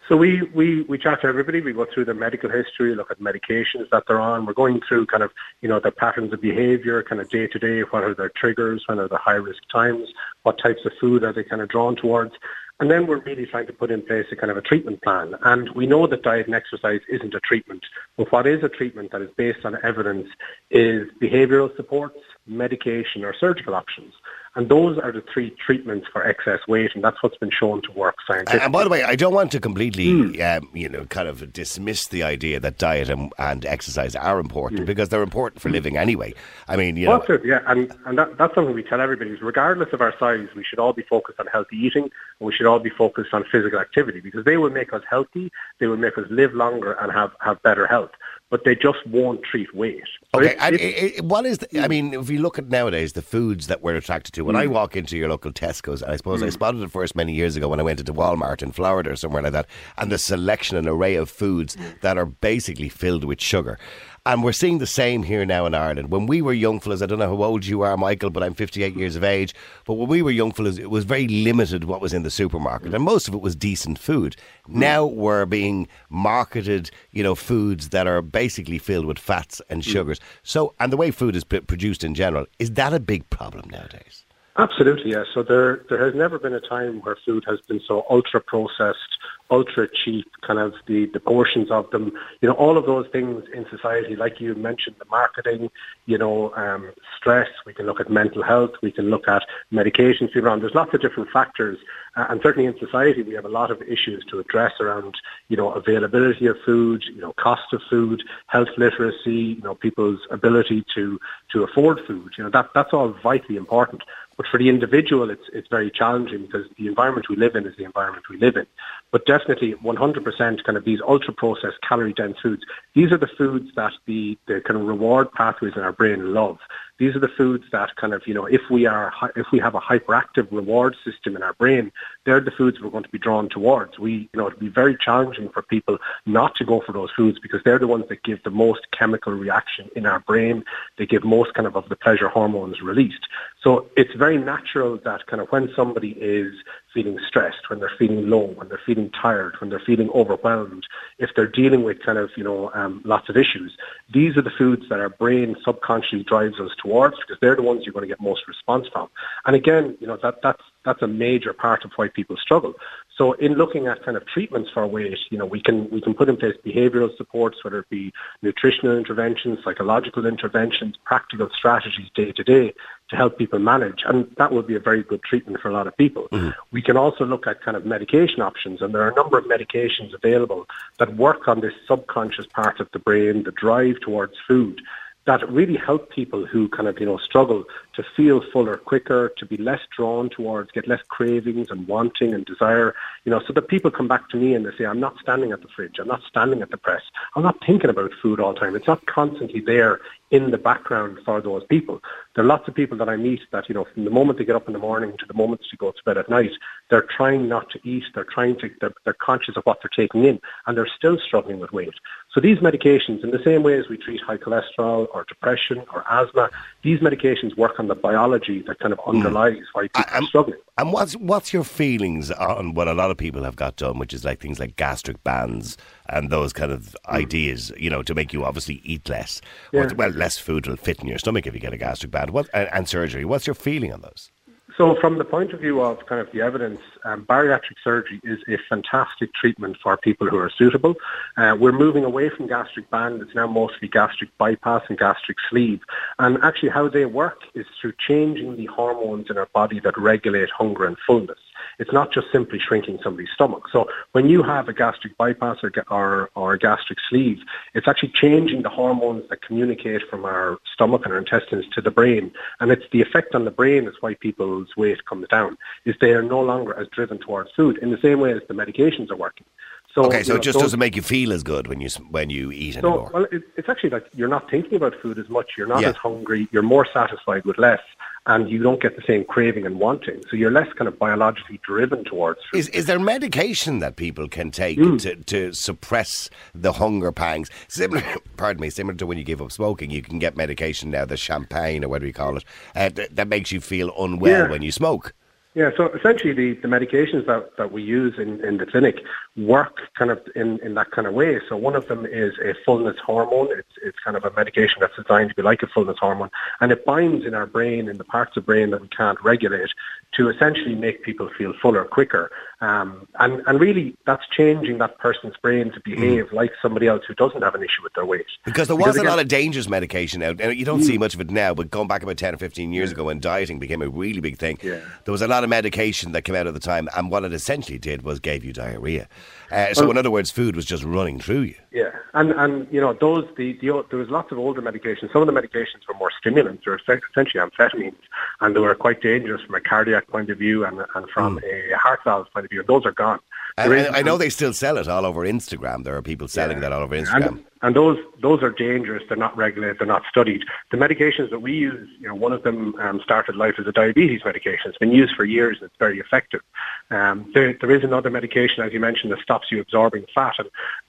So 0.09 0.17
we, 0.17 0.43
we, 0.55 0.83
we 0.83 0.99
chat 0.99 1.23
to 1.23 1.27
everybody. 1.27 1.61
We 1.61 1.73
go 1.73 1.87
through 1.93 2.05
their 2.05 2.15
medical 2.15 2.49
history, 2.49 2.95
look 2.95 3.11
at 3.11 3.19
medications 3.19 3.91
that 3.91 4.05
they're 4.07 4.21
on. 4.21 4.47
We're 4.47 4.53
going 4.53 4.81
through 4.89 5.07
kind 5.07 5.25
of, 5.25 5.33
you 5.63 5.69
know, 5.69 5.81
their 5.81 5.91
patterns 5.91 6.33
of 6.33 6.41
behavior, 6.41 7.03
kind 7.03 7.21
of 7.21 7.29
day 7.29 7.49
to 7.49 7.59
day. 7.59 7.81
What 7.81 8.05
are 8.05 8.15
their 8.15 8.31
triggers? 8.37 8.85
when 8.87 9.01
are 9.01 9.09
the 9.09 9.19
high 9.19 9.33
risk 9.33 9.63
times? 9.73 10.09
What 10.45 10.59
types 10.59 10.85
of 10.85 10.93
food 11.01 11.25
are 11.25 11.33
they 11.33 11.43
kind 11.43 11.61
of 11.61 11.69
drawn 11.69 11.97
towards? 11.97 12.35
And 12.79 12.91
then 12.91 13.07
we're 13.07 13.21
really 13.21 13.47
trying 13.47 13.67
to 13.69 13.73
put 13.73 13.91
in 13.91 14.03
place 14.03 14.27
a 14.31 14.37
kind 14.37 14.51
of 14.51 14.59
a 14.59 14.61
treatment 14.61 15.03
plan. 15.03 15.35
And 15.43 15.71
we 15.71 15.87
know 15.87 16.07
that 16.07 16.23
diet 16.23 16.47
and 16.47 16.55
exercise 16.55 17.01
isn't 17.09 17.35
a 17.35 17.41
treatment. 17.41 17.83
But 18.17 18.31
what 18.31 18.47
is 18.47 18.63
a 18.63 18.69
treatment 18.69 19.13
that 19.13 19.23
is 19.23 19.31
based 19.37 19.65
on 19.65 19.77
evidence 19.83 20.29
is 20.71 21.09
behavioral 21.21 21.75
supports, 21.75 22.19
medication 22.47 23.25
or 23.25 23.35
surgical 23.35 23.75
options. 23.75 24.13
And 24.57 24.71
those 24.71 24.99
are 24.99 25.13
the 25.13 25.23
three 25.33 25.55
treatments 25.65 26.07
for 26.11 26.27
excess 26.27 26.61
weight, 26.67 26.91
and 26.95 27.05
that's 27.05 27.23
what's 27.23 27.37
been 27.37 27.51
shown 27.51 27.83
to 27.83 27.93
work 27.93 28.15
scientifically. 28.27 28.61
And 28.65 28.73
by 28.73 28.85
the 28.85 28.89
way, 28.89 29.03
I 29.03 29.15
don't 29.15 29.35
want 29.35 29.53
to 29.53 29.61
completely, 29.61 30.07
mm. 30.07 30.57
um, 30.59 30.71
you 30.73 30.89
know, 30.89 31.05
kind 31.05 31.29
of 31.29 31.53
dismiss 31.53 32.09
the 32.09 32.23
idea 32.23 32.59
that 32.61 32.79
diet 32.79 33.11
and, 33.11 33.35
and 33.39 33.67
exercise 33.67 34.17
are 34.17 34.41
important 34.41 34.81
mm. 34.81 34.87
because 34.87 35.11
they're 35.11 35.23
important 35.23 35.61
for 35.61 35.69
living 35.69 35.99
anyway. 35.99 36.33
I 36.69 36.77
mean, 36.77 36.97
you 36.97 37.07
know, 37.07 37.23
yeah, 37.45 37.61
and 37.67 37.95
and 38.07 38.17
that, 38.17 38.39
that's 38.39 38.55
something 38.55 38.75
we 38.75 38.83
tell 38.83 39.03
everybody 39.03 39.31
is 39.31 39.43
regardless 39.43 39.93
of 39.93 40.01
our 40.01 40.15
size, 40.19 40.49
we 40.57 40.65
should 40.65 40.79
all 40.79 40.95
be 40.95 41.03
focused 41.03 41.39
on 41.39 41.47
healthy 41.49 41.77
eating, 41.77 42.05
and 42.05 42.47
we 42.47 42.55
should 42.55 42.67
all 42.67 42.79
be 42.79 42.91
focused 42.91 43.35
on 43.35 43.45
physical 43.53 43.79
activity 43.79 44.21
because 44.21 44.47
they 44.47 44.57
will 44.57 44.71
make 44.71 44.95
us 44.95 45.03
healthy, 45.09 45.53
they 45.81 45.87
will 45.87 45.99
make 45.99 46.17
us 46.17 46.25
live 46.31 46.55
longer 46.55 46.93
and 46.93 47.13
have 47.13 47.33
have 47.41 47.63
better 47.63 47.87
health 47.87 48.13
but 48.51 48.65
they 48.65 48.75
just 48.75 49.05
won't 49.09 49.43
treat 49.43 49.75
weight. 49.75 50.05
okay, 50.35 50.51
if, 50.51 50.63
and 50.63 50.77
if, 50.77 51.21
what 51.25 51.45
is? 51.45 51.59
The, 51.59 51.83
I 51.83 51.89
mean, 51.89 52.15
if 52.15 52.31
you 52.31 52.41
look 52.41 52.59
at 52.59 52.69
nowadays 52.69 53.15
the 53.15 53.23
foods 53.23 53.67
that 53.67 53.83
we're 53.83 53.97
attracted 53.97 54.33
to. 54.35 54.45
When 54.47 54.55
mm. 54.55 54.61
I 54.61 54.67
walk 54.69 54.97
into 54.97 55.17
your 55.17 55.29
local 55.29 55.51
Tesco's, 55.51 56.03
and 56.03 56.13
I 56.13 56.17
suppose 56.17 56.41
mm. 56.41 56.47
I 56.47 56.51
spotted 56.51 56.81
it 56.81 56.93
first 56.93 57.17
many 57.17 57.33
years 57.33 57.57
ago 57.57 57.67
when 57.67 57.81
I 57.81 57.83
went 57.83 57.99
into 57.99 58.13
Walmart 58.13 58.63
in 58.63 58.71
Florida 58.71 59.11
or 59.11 59.17
somewhere 59.17 59.43
like 59.43 59.51
that, 59.51 59.67
and 59.99 60.13
the 60.13 60.19
selection 60.19 60.77
and 60.77 60.87
array 60.87 61.17
of 61.17 61.29
foods 61.29 61.75
mm. 61.75 62.01
that 62.03 62.17
are 62.17 62.27
basically 62.27 62.89
filled 62.89 63.25
with 63.25 63.41
sugar. 63.41 63.77
And 64.25 64.45
we're 64.45 64.53
seeing 64.53 64.79
the 64.79 64.87
same 64.87 65.25
here 65.25 65.45
now 65.45 65.67
in 65.67 65.75
Ireland. 65.75 66.13
When 66.13 66.27
we 66.27 66.43
were 66.43 66.53
young 66.53 66.79
fellas, 66.79 67.03
I 67.03 67.07
don't 67.07 67.19
know 67.19 67.37
how 67.37 67.43
old 67.43 67.67
you 67.67 67.83
are, 67.83 67.97
Michael, 67.97 68.31
but 68.31 68.45
I'm 68.45 68.55
58 68.55 68.97
years 68.97 69.17
of 69.17 69.25
age. 69.25 69.53
But 69.85 69.95
when 69.95 70.09
we 70.09 70.23
were 70.23 70.31
young 70.31 70.53
fellas, 70.53 70.79
it 70.79 70.91
was 70.91 71.05
very 71.05 71.27
limited 71.27 71.85
what 71.85 72.01
was 72.01 72.15
in 72.15 72.23
the 72.23 72.31
supermarket, 72.31 72.95
and 72.95 73.03
most 73.03 73.27
of 73.27 73.35
it 73.35 73.41
was 73.41 73.57
decent 73.57 73.99
food. 73.99 74.37
Now 74.69 75.05
we're 75.07 75.45
being 75.45 75.89
marketed, 76.09 76.93
you 77.11 77.25
know, 77.25 77.35
foods 77.35 77.89
that 77.89 78.07
are 78.07 78.23
basically 78.23 78.79
filled 78.79 79.07
with 79.07 79.19
fats 79.19 79.61
and 79.69 79.83
mm. 79.83 79.93
sugars. 79.93 80.21
So, 80.45 80.73
and 80.79 80.93
the 80.93 80.97
way 80.97 81.11
food 81.11 81.35
is 81.35 81.43
produced 81.43 82.05
in 82.05 82.15
general, 82.15 82.47
is 82.61 82.71
that 82.73 82.93
a 82.93 83.01
big 83.01 83.29
problem 83.31 83.71
nowadays? 83.71 84.26
Absolutely, 84.59 85.11
yes. 85.11 85.27
So 85.35 85.43
there, 85.43 85.85
there 85.91 86.03
has 86.03 86.15
never 86.15 86.39
been 86.39 86.55
a 86.55 86.61
time 86.61 87.01
where 87.03 87.17
food 87.27 87.45
has 87.47 87.61
been 87.69 87.81
so 87.87 88.07
ultra 88.09 88.41
processed, 88.41 89.19
ultra 89.51 89.87
cheap, 89.87 90.27
kind 90.47 90.59
of 90.59 90.73
the, 90.87 91.07
the 91.13 91.21
portions 91.21 91.71
of 91.71 91.91
them, 91.91 92.13
you 92.41 92.49
know, 92.49 92.55
all 92.55 92.79
of 92.79 92.87
those 92.87 93.07
things 93.13 93.45
in 93.53 93.67
society, 93.71 94.17
like 94.17 94.41
you 94.41 94.55
mentioned, 94.55 94.97
the 94.99 95.05
marketing, 95.11 95.71
you 96.07 96.17
know, 96.17 96.55
um, 96.55 96.91
stress, 97.19 97.49
we 97.67 97.75
can 97.75 97.85
look 97.85 98.01
at 98.01 98.11
mental 98.11 98.43
health, 98.43 98.71
we 98.83 98.91
can 98.91 99.11
look 99.11 99.29
at 99.29 99.43
medications 99.71 100.35
around. 100.35 100.63
There's 100.63 100.75
lots 100.75 100.95
of 100.95 101.03
different 101.03 101.29
factors. 101.31 101.79
Uh, 102.17 102.27
and 102.31 102.41
certainly 102.43 102.67
in 102.67 102.79
society, 102.79 103.23
we 103.23 103.35
have 103.35 103.45
a 103.45 103.51
lot 103.51 103.71
of 103.71 103.83
issues 103.83 104.25
to 104.31 104.39
address 104.39 104.73
around, 104.81 105.17
you 105.49 105.57
know, 105.57 105.71
availability 105.73 106.47
of 106.47 106.57
food, 106.65 107.05
you 107.15 107.21
know, 107.21 107.35
cost 107.35 107.75
of 107.75 107.83
food, 107.91 108.23
health 108.47 108.69
literacy, 108.79 109.57
you 109.59 109.63
know, 109.63 109.75
people's 109.75 110.21
ability 110.31 110.83
to, 110.95 111.21
to 111.53 111.63
afford 111.63 112.01
food. 112.07 112.33
You 112.39 112.45
know, 112.45 112.51
that, 112.51 112.71
that's 112.75 112.95
all 112.95 113.15
vitally 113.23 113.57
important. 113.57 114.03
But 114.37 114.47
for 114.51 114.59
the 114.59 114.69
individual, 114.69 115.31
it's 115.31 115.49
it's 115.53 115.69
very 115.69 115.91
challenging 115.91 116.43
because 116.43 116.67
the 116.77 116.89
environment 116.89 117.27
we 117.31 117.37
live 117.37 117.57
in 117.57 117.67
is 117.67 117.75
the 117.77 117.85
environment 117.85 118.25
we 118.29 118.39
live 118.39 118.57
in. 118.57 118.67
But 119.11 119.25
definitely, 119.25 119.75
100% 119.75 120.65
kind 120.65 120.77
of 120.77 120.85
these 120.85 121.01
ultra 121.07 121.33
processed, 121.33 121.79
calorie 121.89 122.13
dense 122.13 122.37
foods. 122.43 122.63
These 122.95 123.13
are 123.13 123.19
the 123.19 123.31
foods 123.39 123.71
that 123.77 123.93
the 124.07 124.39
the 124.47 124.61
kind 124.61 124.79
of 124.81 124.87
reward 124.87 125.33
pathways 125.33 125.73
in 125.75 125.83
our 125.83 125.93
brain 125.93 126.35
love. 126.35 126.59
These 126.99 127.15
are 127.15 127.21
the 127.21 127.29
foods 127.29 127.65
that 127.73 127.95
kind 127.97 128.15
of, 128.15 128.27
you 128.27 128.35
know, 128.35 128.47
if 128.47 128.63
we 128.71 128.87
are, 128.87 129.13
if 129.37 129.47
we 129.53 129.59
have 129.59 129.75
a 129.75 129.81
hyperactive 129.81 130.49
reward 130.51 130.97
system 131.05 131.37
in 131.37 131.43
our 131.43 131.53
brain, 131.55 131.93
they're 132.25 132.41
the 132.41 132.51
foods 132.51 132.81
we're 132.81 132.91
going 132.91 133.05
to 133.05 133.11
be 133.11 133.19
drawn 133.19 133.49
towards. 133.49 133.99
We, 133.99 134.29
you 134.33 134.39
know, 134.41 134.47
it'd 134.47 134.59
be 134.59 134.69
very 134.69 134.97
challenging 134.97 135.49
for 135.51 135.63
people 135.63 135.99
not 136.25 136.55
to 136.57 136.65
go 136.65 136.81
for 136.81 136.93
those 136.93 137.11
foods 137.11 137.39
because 137.39 137.61
they're 137.65 137.79
the 137.79 137.87
ones 137.87 138.07
that 138.09 138.23
give 138.23 138.43
the 138.43 138.51
most 138.51 138.91
chemical 138.93 139.33
reaction 139.33 139.91
in 139.95 140.07
our 140.07 140.21
brain. 140.21 140.65
They 140.97 141.07
give 141.07 141.25
most 141.25 141.55
kind 141.55 141.67
of 141.67 141.77
of 141.77 141.89
the 141.89 141.97
pleasure 141.97 142.29
hormones 142.29 142.81
released. 142.81 143.27
So 143.63 143.89
it's 143.97 144.15
very 144.15 144.39
natural 144.39 144.97
that 144.99 145.27
kind 145.27 145.43
of 145.43 145.49
when 145.49 145.73
somebody 145.75 146.11
is 146.13 146.55
feeling 146.95 147.19
stressed, 147.27 147.69
when 147.69 147.81
they're 147.81 147.93
feeling 147.99 148.31
low, 148.31 148.47
when 148.55 148.69
they're 148.69 148.81
feeling 148.87 149.11
tired, 149.11 149.55
when 149.61 149.69
they're 149.71 149.79
feeling 149.81 150.09
overwhelmed, 150.11 150.87
if 151.19 151.31
they're 151.35 151.47
dealing 151.47 151.83
with 151.83 152.01
kind 152.01 152.17
of, 152.17 152.31
you 152.37 152.45
know, 152.45 152.71
um, 152.75 153.03
lots 153.05 153.29
of 153.29 153.37
issues, 153.37 153.77
these 154.15 154.37
are 154.37 154.43
the 154.43 154.51
foods 154.51 154.89
that 154.89 155.01
our 155.01 155.11
brain 155.11 155.57
subconsciously 155.65 156.23
drives 156.23 156.59
us 156.59 156.71
towards 156.87 157.17
because 157.21 157.39
they're 157.41 157.57
the 157.57 157.63
ones 157.63 157.83
you're 157.85 157.93
going 157.93 158.09
to 158.09 158.09
get 158.09 158.21
most 158.21 158.47
response 158.47 158.87
from. 158.93 159.09
And 159.45 159.57
again, 159.57 159.97
you 160.01 160.07
know, 160.07 160.19
that, 160.23 160.43
that's, 160.43 160.63
that's 160.85 161.03
a 161.03 161.07
major 161.07 161.53
part 161.53 161.85
of 161.85 161.91
why 161.97 162.09
people 162.09 162.37
struggle. 162.37 162.75
So 163.17 163.33
in 163.33 163.55
looking 163.55 163.87
at 163.87 164.05
kind 164.05 164.17
of 164.17 164.27
treatments 164.27 164.71
for 164.73 164.87
weight, 164.87 165.19
you 165.31 165.39
know, 165.39 165.47
we 165.47 165.61
can 165.61 165.89
we 165.91 166.03
can 166.03 166.13
put 166.13 166.29
in 166.29 166.37
place 166.37 166.55
behavioural 166.65 167.17
supports, 167.17 167.65
whether 167.65 167.79
it 167.79 167.89
be 167.89 168.13
nutritional 168.43 168.97
interventions, 168.97 169.59
psychological 169.65 170.27
interventions, 170.27 170.97
practical 171.05 171.49
strategies 171.57 172.11
day 172.15 172.31
to 172.33 172.45
day 172.45 172.75
to 173.09 173.17
help 173.17 173.39
people 173.39 173.59
manage, 173.59 174.03
and 174.07 174.31
that 174.37 174.53
would 174.53 174.67
be 174.67 174.75
a 174.75 174.81
very 174.81 175.03
good 175.03 175.23
treatment 175.23 175.61
for 175.61 175.69
a 175.69 175.73
lot 175.73 175.87
of 175.87 175.97
people. 175.97 176.29
Mm-hmm. 176.31 176.51
We 176.73 176.83
can 176.83 176.97
also 176.97 177.25
look 177.25 177.47
at 177.47 177.63
kind 177.63 177.77
of 177.77 177.87
medication 177.87 178.43
options, 178.43 178.83
and 178.83 178.93
there 178.93 179.03
are 179.03 179.11
a 179.11 179.15
number 179.15 179.39
of 179.39 179.45
medications 179.45 180.13
available 180.13 180.67
that 180.99 181.17
work 181.17 181.49
on 181.49 181.61
this 181.61 181.75
subconscious 181.89 182.47
part 182.47 182.81
of 182.81 182.89
the 182.93 182.99
brain, 182.99 183.45
the 183.45 183.53
drive 183.53 184.01
towards 184.01 184.35
food 184.47 184.83
that 185.27 185.49
really 185.51 185.77
help 185.77 186.11
people 186.11 186.47
who 186.47 186.69
kind 186.69 186.89
of, 186.89 186.99
you 187.01 187.07
know, 187.07 187.19
struggle 187.19 187.65
to 187.95 188.05
feel 188.17 188.41
fuller 188.53 188.77
quicker, 188.77 189.33
to 189.37 189.45
be 189.47 189.57
less 189.57 189.81
drawn 189.97 190.31
towards, 190.31 190.71
get 190.71 190.87
less 190.87 191.03
cravings 191.09 191.71
and 191.71 191.87
wanting 191.89 192.33
and 192.33 192.45
desire, 192.47 192.95
you 193.27 193.31
know, 193.31 193.43
so 193.45 193.53
that 193.53 193.67
people 193.67 193.91
come 193.91 194.07
back 194.07 194.29
to 194.31 194.37
me 194.37 194.55
and 194.55 194.65
they 194.65 194.71
say, 194.79 194.87
I'm 194.87 195.01
not 195.01 195.19
standing 195.21 195.51
at 195.51 195.61
the 195.61 195.69
fridge, 195.75 195.99
I'm 195.99 196.07
not 196.07 196.23
standing 196.29 196.63
at 196.63 196.71
the 196.71 196.77
press, 196.77 197.03
I'm 197.35 197.43
not 197.43 197.59
thinking 197.67 197.91
about 197.91 198.13
food 198.23 198.39
all 198.39 198.55
the 198.55 198.61
time. 198.61 198.77
It's 198.77 198.87
not 198.87 199.05
constantly 199.07 199.61
there 199.61 199.99
in 200.31 200.53
the 200.53 200.59
background 200.59 201.19
for 201.25 201.41
those 201.41 201.65
people. 201.65 202.01
There 202.35 202.45
are 202.45 202.47
lots 202.47 202.69
of 202.69 202.75
people 202.75 202.97
that 202.99 203.09
I 203.09 203.17
meet 203.17 203.41
that, 203.51 203.69
you 203.69 203.75
know, 203.75 203.85
from 203.93 204.05
the 204.05 204.11
moment 204.11 204.39
they 204.39 204.45
get 204.45 204.55
up 204.55 204.69
in 204.69 204.73
the 204.75 204.79
morning 204.79 205.17
to 205.19 205.27
the 205.27 205.35
moment 205.35 205.63
they 205.71 205.77
go 205.77 205.91
to 205.91 205.99
bed 206.05 206.19
at 206.19 206.29
night, 206.29 206.53
they're 206.89 207.03
trying 207.17 207.49
not 207.49 207.69
to 207.71 207.81
eat, 207.83 208.05
they're 208.15 208.25
trying 208.25 208.59
to, 208.61 208.71
they're, 208.81 208.95
they're 209.05 209.15
conscious 209.15 209.57
of 209.57 209.65
what 209.65 209.79
they're 209.83 210.07
taking 210.07 210.25
in, 210.25 210.41
and 210.67 210.77
they're 210.77 210.87
still 210.97 211.19
struggling 211.19 211.59
with 211.59 211.73
weight. 211.73 211.95
So 212.33 212.41
these 212.41 212.59
medications, 212.59 213.25
in 213.25 213.33
the 213.33 213.43
same 213.43 213.65
way 213.65 213.77
as 213.77 213.89
we 213.89 213.97
treat 213.97 214.21
high 214.21 214.37
cholesterol 214.37 215.09
or 215.13 215.25
depression 215.29 215.85
or 215.93 216.05
asthma, 216.09 216.49
these 216.83 217.01
medications 217.01 217.57
work 217.57 217.81
on 217.81 217.89
the 217.89 217.97
biology 217.97 218.63
that 218.69 218.79
kind 218.79 218.93
of 218.93 219.01
hmm. 219.01 219.17
underlies 219.17 219.65
why 219.73 219.89
people 219.89 220.05
are 220.13 220.23
struggling. 220.23 220.61
And 220.79 220.93
what's 220.93 221.15
what's 221.17 221.55
your 221.55 221.65
feelings 221.65 222.31
on 222.31 222.75
what 222.75 222.87
a 222.87 222.93
lot 222.93 223.11
of 223.11 223.17
people 223.17 223.43
have 223.45 223.57
got 223.57 223.77
done, 223.77 223.99
which 223.99 224.13
is 224.13 224.27
like 224.27 224.41
things 224.41 224.61
like 224.61 224.77
gastric 224.77 225.25
bands 225.25 225.79
and 226.11 226.29
those 226.29 226.53
kind 226.53 226.71
of 226.71 226.95
mm. 227.07 227.15
ideas, 227.15 227.73
you 227.79 227.89
know, 227.89 228.03
to 228.03 228.15
make 228.15 228.35
you 228.35 228.45
obviously 228.45 228.83
eat 228.85 229.09
less. 229.09 229.41
Yeah. 229.73 229.91
well, 229.95 230.11
less 230.11 230.37
food 230.37 230.67
will 230.67 230.77
fit 230.77 231.01
in 231.01 231.09
your 231.09 231.19
stomach 231.19 231.47
if 231.47 231.55
you 231.55 231.61
get 231.61 231.73
a 231.73 231.79
gastric 231.79 232.13
band. 232.13 232.31
What 232.31 232.51
and, 232.53 232.69
and 232.73 232.87
surgery? 232.87 233.25
What's 233.25 233.47
your 233.47 233.55
feeling 233.55 233.91
on 233.93 234.03
those? 234.03 234.31
So, 234.77 234.95
from 235.01 235.17
the 235.17 235.25
point 235.25 235.55
of 235.55 235.61
view 235.61 235.81
of 235.81 236.05
kind 236.05 236.21
of 236.21 236.31
the 236.33 236.43
evidence, 236.43 236.83
um, 237.05 237.25
bariatric 237.25 237.77
surgery 237.83 238.21
is 238.23 238.41
a 238.47 238.59
fantastic 238.69 239.33
treatment 239.33 239.79
for 239.83 239.97
people 239.97 240.27
who 240.27 240.37
are 240.37 240.51
suitable. 240.51 240.97
Uh, 241.39 241.57
we're 241.59 241.73
moving 241.73 242.05
away 242.05 242.29
from 242.29 242.47
gastric 242.47 242.91
band. 242.91 243.23
It's 243.23 243.35
now 243.35 243.47
mostly 243.47 243.89
gastric 243.89 244.37
bypass 244.37 244.83
and 244.91 244.99
gastric 244.99 245.39
sleeve. 245.49 245.81
And 246.19 246.37
actually, 246.43 246.69
how 246.69 246.89
they 246.89 247.07
work 247.07 247.41
is 247.55 247.65
through 247.81 247.95
changing 248.07 248.57
the 248.57 248.67
hormones 248.67 249.31
in 249.31 249.39
our 249.39 249.49
body 249.55 249.81
that 249.81 249.97
regulate 249.97 250.51
hunger 250.51 250.85
and 250.85 250.99
fullness. 251.07 251.39
It's 251.79 251.93
not 251.93 252.13
just 252.13 252.29
simply 252.33 252.59
shrinking 252.59 252.99
somebody's 253.03 253.31
stomach. 253.35 253.65
So 253.71 253.89
when 254.13 254.29
you 254.29 254.43
have 254.43 254.69
a 254.69 254.73
gastric 254.73 255.17
bypass 255.19 255.59
or, 255.63 255.71
or, 255.91 256.31
or 256.35 256.53
a 256.55 256.59
gastric 256.59 256.99
sleeve, 257.09 257.39
it's 257.75 257.87
actually 257.89 258.13
changing 258.15 258.63
the 258.63 258.69
hormones 258.71 259.29
that 259.29 259.43
communicate 259.43 260.03
from 260.09 260.25
our 260.25 260.59
stomach 260.73 261.03
and 261.05 261.13
our 261.13 261.19
intestines 261.19 261.67
to 261.75 261.81
the 261.81 261.91
brain. 261.91 262.33
And 262.61 262.71
it's 262.71 262.85
the 262.93 263.03
effect 263.03 263.35
on 263.35 263.45
the 263.45 263.51
brain 263.51 263.87
is 263.87 263.95
why 264.01 264.15
people's 264.15 264.77
weight 264.77 265.05
comes 265.07 265.29
down, 265.29 265.59
is 265.85 265.95
they 266.01 266.13
are 266.13 266.23
no 266.23 266.41
longer 266.41 266.75
as 266.79 266.89
driven 266.89 267.19
towards 267.19 267.51
food 267.53 267.79
in 267.79 267.91
the 267.91 267.99
same 267.99 268.21
way 268.21 268.33
as 268.33 268.43
the 268.49 268.55
medications 268.55 269.11
are 269.11 269.17
working. 269.17 269.47
So, 269.95 270.05
Okay, 270.07 270.23
so 270.25 270.35
you 270.35 270.39
it 270.39 270.43
just 270.43 270.59
doesn't 270.59 270.79
make 270.79 270.95
you 270.95 271.01
feel 271.01 271.33
as 271.33 271.43
good 271.43 271.69
when 271.69 271.81
you 271.81 271.89
when 272.11 272.29
you 272.29 272.53
eat 272.53 272.75
So, 272.75 272.81
anymore. 272.81 273.11
well, 273.15 273.27
it, 273.33 273.43
it's 273.57 273.69
actually 273.71 273.89
like 273.91 274.05
you're 274.15 274.29
not 274.29 274.51
thinking 274.51 274.75
about 274.75 274.95
food 275.01 275.19
as 275.19 275.31
much. 275.31 275.53
You're 275.57 275.67
not 275.67 275.81
Yeah. 275.81 275.89
as 275.91 275.97
hungry. 275.97 276.49
You're 276.53 276.63
more 276.63 276.87
satisfied 276.93 277.47
with 277.47 277.57
less, 277.57 277.81
and 278.27 278.51
you 278.51 278.59
don't 278.63 278.83
get 278.83 278.97
the 278.97 279.03
same 279.07 279.25
craving 279.25 279.65
and 279.67 279.79
wanting. 279.79 280.21
So 280.31 280.37
you're 280.37 280.51
less 280.51 280.73
kind 280.75 280.89
of 280.89 280.99
biologically 280.99 281.61
driven 281.65 282.05
towards 282.05 282.41
food. 282.51 282.59
Is, 282.59 282.69
is 282.71 282.87
there 282.87 282.99
medication 282.99 283.79
that 283.79 283.97
people 283.97 284.29
can 284.29 284.51
take 284.51 284.79
Hmm. 284.79 284.97
to, 284.99 285.17
to 285.17 285.53
suppress 285.53 286.29
the 286.55 286.73
hunger 286.73 287.13
pangs? 287.13 287.49
Similar, 287.69 288.03
pardon 288.37 288.61
me, 288.61 288.71
similar 288.71 288.97
to 288.99 289.07
when 289.07 289.17
you 289.19 289.25
give 289.25 289.41
up 289.41 289.53
smoking, 289.53 289.91
you 289.91 290.03
can 290.03 290.19
get 290.19 290.37
medication 290.37 290.91
now, 290.91 291.05
the 291.05 291.15
Champix 291.15 291.83
or 291.85 291.89
whatever 291.89 292.07
you 292.07 292.13
call 292.13 292.37
it, 292.37 292.45
uh, 292.75 292.91
th- 292.91 293.11
that 293.13 293.29
makes 293.29 293.53
you 293.53 293.61
feel 293.61 293.93
unwell 293.99 294.45
Yeah. 294.45 294.51
when 294.51 294.63
you 294.63 294.73
smoke. 294.73 295.15
Yeah, 295.57 295.71
so 295.75 295.87
essentially 295.89 296.35
the, 296.35 296.53
the 296.61 296.69
medications 296.69 297.25
that, 297.25 297.57
that 297.57 297.73
we 297.73 297.83
use 297.83 298.19
in, 298.19 298.45
in 298.45 298.59
the 298.59 298.67
clinic 298.67 298.97
work 299.39 299.79
kind 299.99 300.11
of 300.11 300.21
in, 300.37 300.59
in 300.59 300.75
that 300.75 300.91
kind 300.91 301.07
of 301.07 301.15
way. 301.15 301.41
So 301.49 301.57
one 301.57 301.75
of 301.75 301.89
them 301.89 302.05
is 302.05 302.35
a 302.45 302.53
fullness 302.67 302.97
hormone. 303.03 303.49
It's, 303.59 303.73
it's 303.83 303.97
kind 304.05 304.19
of 304.19 304.25
a 304.25 304.31
medication 304.33 304.77
that's 304.81 304.95
designed 304.97 305.31
to 305.31 305.35
be 305.35 305.41
like 305.41 305.63
a 305.63 305.67
fullness 305.67 305.97
hormone. 305.99 306.31
And 306.61 306.73
it 306.73 306.85
binds 306.85 307.25
in 307.25 307.33
our 307.33 307.47
brain, 307.47 307.89
in 307.89 307.97
the 307.97 308.05
parts 308.05 308.37
of 308.37 308.45
brain 308.45 308.69
that 308.73 308.83
we 308.83 308.89
can't 308.89 309.19
regulate, 309.25 309.71
to 310.19 310.29
essentially 310.29 310.75
make 310.75 311.03
people 311.03 311.31
feel 311.39 311.55
fuller 311.61 311.87
quicker. 311.87 312.31
Um, 312.61 313.09
and, 313.19 313.43
and 313.47 313.59
really 313.59 313.97
that's 314.07 314.25
changing 314.35 314.77
that 314.79 314.99
person's 314.99 315.37
brain 315.39 315.73
to 315.73 315.81
behave 315.81 316.33
like 316.33 316.53
somebody 316.61 316.87
else 316.87 317.05
who 317.09 317.15
doesn't 317.15 317.43
have 317.43 317.55
an 317.55 317.63
issue 317.63 317.83
with 317.83 317.95
their 317.95 318.05
weight. 318.05 318.27
Because 318.45 318.69
there 318.69 318.77
was 318.77 318.97
a 318.97 319.01
again- 319.01 319.11
lot 319.11 319.21
of 319.21 319.29
dangerous 319.29 319.71
medication 319.71 320.23
out. 320.23 320.39
And 320.39 320.55
you 320.59 320.67
don't 320.67 320.83
see 320.83 320.99
much 320.99 321.15
of 321.15 321.21
it 321.23 321.31
now, 321.31 321.55
but 321.55 321.71
going 321.71 321.89
back 321.89 322.03
about 322.03 322.19
10 322.19 322.35
or 322.35 322.39
15 322.39 322.73
years 322.75 322.93
ago 322.93 323.05
when 323.05 323.21
dieting 323.21 323.59
became 323.59 323.81
a 323.81 323.89
really 323.89 324.21
big 324.21 324.37
thing, 324.37 324.59
Yeah. 324.63 324.81
there 325.05 325.13
was 325.13 325.23
a 325.23 325.29
lot 325.29 325.45
of 325.45 325.46
medication 325.49 326.13
that 326.13 326.23
came 326.23 326.35
out 326.35 326.47
at 326.47 326.55
the 326.55 326.61
time. 326.61 326.89
And 326.97 327.11
what 327.11 327.25
it 327.25 327.33
essentially 327.33 327.79
did 327.79 328.03
was 328.03 328.21
gave 328.21 328.45
you 328.45 328.53
diarrhea. 328.53 329.09
Uh, 329.51 329.73
so, 329.75 329.91
in 329.91 329.99
other 329.99 330.11
words, 330.11 330.31
food 330.31 330.57
was 330.57 330.65
just 330.65 330.83
running 330.85 331.21
through 331.21 331.43
you. 331.43 331.55
Yeah, 331.73 331.91
and 332.15 332.33
and 332.33 332.67
you 332.71 332.81
know 332.81 332.95
those 332.95 333.25
the, 333.37 333.53
the 333.61 333.85
there 333.91 333.99
was 333.99 334.09
lots 334.09 334.33
of 334.33 334.39
older 334.39 334.63
medications. 334.63 335.13
Some 335.13 335.23
of 335.23 335.27
the 335.27 335.41
medications 335.41 335.87
were 335.89 335.95
more 335.95 336.11
stimulants, 336.19 336.67
or 336.67 336.77
essentially 336.77 337.43
amphetamines, 337.43 337.95
and 338.41 338.57
they 338.57 338.61
were 338.61 338.75
quite 338.75 339.03
dangerous 339.03 339.43
from 339.43 339.55
a 339.55 339.61
cardiac 339.61 340.09
point 340.09 340.31
of 340.31 340.39
view 340.39 340.65
and 340.65 340.81
and 340.95 341.09
from 341.11 341.39
a 341.45 341.77
heart 341.77 342.01
valve 342.05 342.27
point 342.33 342.45
of 342.45 342.51
view. 342.51 342.61
And 342.61 342.69
those 342.69 342.85
are 342.85 342.93
gone. 342.93 343.21
And 343.59 343.73
I, 343.73 344.01
I 344.01 344.03
know 344.03 344.19
they 344.19 344.29
still 344.29 344.53
sell 344.53 344.77
it 344.77 344.87
all 344.87 345.07
over 345.07 345.23
Instagram. 345.23 345.85
There 345.85 345.97
are 345.97 346.03
people 346.03 346.29
selling 346.29 346.61
that 346.61 346.73
all 346.73 346.83
over 346.83 346.95
Instagram. 346.95 347.29
And, 347.29 347.45
and 347.63 347.75
those 347.75 347.99
those 348.21 348.43
are 348.43 348.51
dangerous. 348.51 349.03
They're 349.09 349.17
not 349.17 349.35
regulated. 349.35 349.79
They're 349.79 349.87
not 349.87 350.03
studied. 350.11 350.45
The 350.71 350.77
medications 350.77 351.31
that 351.31 351.41
we 351.41 351.55
use, 351.55 351.89
you 351.99 352.07
know, 352.07 352.15
one 352.15 352.33
of 352.33 352.43
them 352.43 352.75
um, 352.79 353.01
started 353.03 353.35
life 353.35 353.55
as 353.59 353.67
a 353.67 353.73
diabetes 353.73 354.21
medication. 354.27 354.69
It's 354.69 354.77
been 354.79 354.93
used 354.93 355.15
for 355.17 355.25
years 355.25 355.57
and 355.61 355.69
it's 355.69 355.79
very 355.79 355.99
effective. 355.99 356.43
Um, 356.91 357.31
there, 357.33 357.57
there 357.59 357.71
is 357.71 357.83
another 357.83 358.11
medication, 358.11 358.63
as 358.63 358.75
you 358.75 358.81
mentioned, 358.81 359.11
that 359.13 359.21
stops 359.21 359.51
you 359.51 359.61
absorbing 359.61 360.05
fat, 360.15 360.35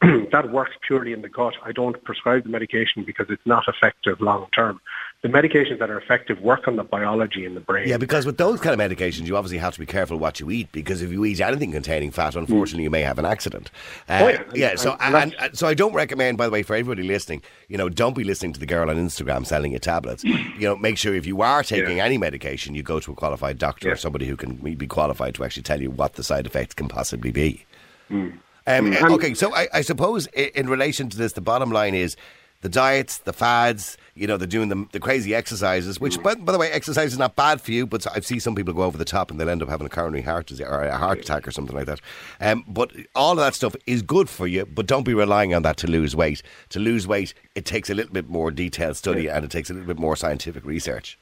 and 0.02 0.30
that 0.34 0.52
works 0.52 0.76
purely 0.86 1.14
in 1.14 1.22
the 1.22 1.30
gut. 1.30 1.56
I 1.64 1.72
don't 1.72 2.04
prescribe 2.04 2.44
the 2.44 2.50
medication 2.50 3.06
because 3.06 3.28
it's 3.30 3.46
not 3.46 3.64
effective 3.70 4.20
long 4.20 4.48
term. 4.54 4.82
The 5.28 5.34
medications 5.34 5.80
that 5.80 5.90
are 5.90 5.98
effective 5.98 6.40
work 6.42 6.70
on 6.70 6.78
the 6.78 6.84
biology 6.86 7.44
in 7.44 7.54
the 7.54 7.60
brain. 7.60 7.86
Yeah, 7.88 7.98
because 7.98 8.26
with 8.26 8.38
those 8.38 8.62
kind 8.62 8.80
of 8.80 8.92
medications, 8.92 9.28
you 9.28 9.36
obviously 9.36 9.58
have 9.58 9.74
to 9.74 9.80
be 9.80 9.86
careful 9.86 10.18
what 10.18 10.40
you 10.40 10.50
eat 10.50 10.72
because 10.72 11.02
if 11.02 11.12
you 11.12 11.26
eat 11.26 11.42
anything 11.42 11.74
containing 11.74 12.12
fat, 12.12 12.36
unfortunately, 12.38 12.84
you 12.84 12.90
may 12.90 13.02
have 13.02 13.20
an 13.20 13.26
accident. 13.26 13.70
Uh, 14.08 14.36
Oh, 14.38 14.44
yeah. 14.56 14.76
So, 14.76 14.96
And- 15.02 15.16
and, 15.16 15.36
and 15.40 15.58
so 15.58 15.68
I 15.68 15.74
don't 15.74 15.94
recommend, 15.94 16.38
by 16.38 16.46
the 16.46 16.52
way, 16.52 16.64
for 16.64 16.76
everybody 16.76 17.04
listening, 17.06 17.42
you 17.68 17.78
know, 17.78 17.90
don't 17.90 18.16
be 18.16 18.24
listening 18.24 18.54
to 18.54 18.60
the 18.60 18.66
girl 18.66 18.90
on 18.90 18.96
Instagram 18.96 19.46
selling 19.46 19.74
you 19.74 19.80
tablets. 19.80 20.24
You 20.24 20.40
know, 20.62 20.76
make 20.78 20.98
sure 20.98 21.14
if 21.14 21.26
you 21.26 21.42
are 21.42 21.62
taking 21.62 21.98
Yeah. 21.98 22.06
any 22.06 22.18
medication, 22.18 22.74
you 22.74 22.82
go 22.84 23.00
to 23.02 23.12
a 23.12 23.16
qualified 23.16 23.58
doctor 23.58 23.92
or 23.92 23.96
somebody 23.98 24.28
who 24.28 24.38
can 24.38 24.56
be 24.56 24.88
qualified 24.88 25.36
to 25.36 25.44
actually 25.44 25.64
tell 25.64 25.82
you 25.82 25.92
what 25.92 26.14
the 26.14 26.24
side 26.24 26.46
effects 26.46 26.74
can 26.74 26.88
possibly 26.88 27.32
be. 27.32 27.66
Hmm. 28.08 28.30
Um, 28.66 28.94
okay, 29.14 29.34
so 29.34 29.54
I, 29.54 29.68
I 29.74 29.82
suppose 29.82 30.28
in 30.28 30.70
relation 30.70 31.10
to 31.10 31.18
this, 31.18 31.34
the 31.34 31.42
bottom 31.42 31.72
line 31.72 31.96
is 31.96 32.16
the 32.62 32.70
diets, 32.70 33.20
the 33.20 33.34
fads, 33.34 33.98
you 34.16 34.26
know, 34.26 34.36
they're 34.36 34.48
doing 34.48 34.70
the, 34.70 34.86
the 34.92 35.00
crazy 35.00 35.36
exercises, 35.36 36.00
which, 36.00 36.22
by, 36.24 36.34
by 36.36 36.52
the 36.52 36.58
way, 36.58 36.72
exercise 36.72 37.12
is 37.12 37.20
not 37.20 37.36
bad 37.36 37.62
for 37.62 37.72
you, 37.72 37.86
but 37.86 38.06
I 38.16 38.20
see 38.22 38.40
some 38.40 38.56
people 38.56 38.74
go 38.74 38.82
over 38.82 38.98
the 38.98 39.06
top 39.06 39.30
and 39.30 39.40
they'll 39.40 39.50
end 39.50 39.62
up 39.62 39.70
having 39.70 39.86
a 39.86 39.90
coronary 39.90 40.24
heart 40.24 40.48
disease 40.48 40.66
or 40.68 40.82
a 40.82 40.98
heart 40.98 41.20
attack 41.20 41.48
or 41.48 41.52
something 41.52 41.76
like 41.76 41.86
that. 41.86 42.02
Um, 42.42 42.64
but 42.68 42.92
all 43.16 43.34
of 43.34 43.38
that 43.38 43.54
stuff 43.54 43.76
is 43.86 44.02
good 44.02 44.28
for 44.28 44.48
you, 44.48 44.66
but 44.66 44.88
don't 44.88 45.04
be 45.04 45.14
relying 45.14 45.54
on 45.54 45.62
that 45.64 45.78
to 45.78 45.88
lose 45.88 46.16
weight. 46.16 46.42
To 46.70 46.80
lose 46.80 47.08
weight, 47.08 47.34
it 47.54 47.66
takes 47.66 47.90
a 47.90 47.94
little 47.94 48.14
bit 48.14 48.28
more 48.28 48.50
detailed 48.50 48.98
study 48.98 49.30
and 49.30 49.46
it 49.46 49.52
takes 49.52 49.70
a 49.70 49.74
little 49.74 49.88
bit 49.88 50.00
more 50.00 50.16
scientific 50.16 50.66
research. 50.66 51.20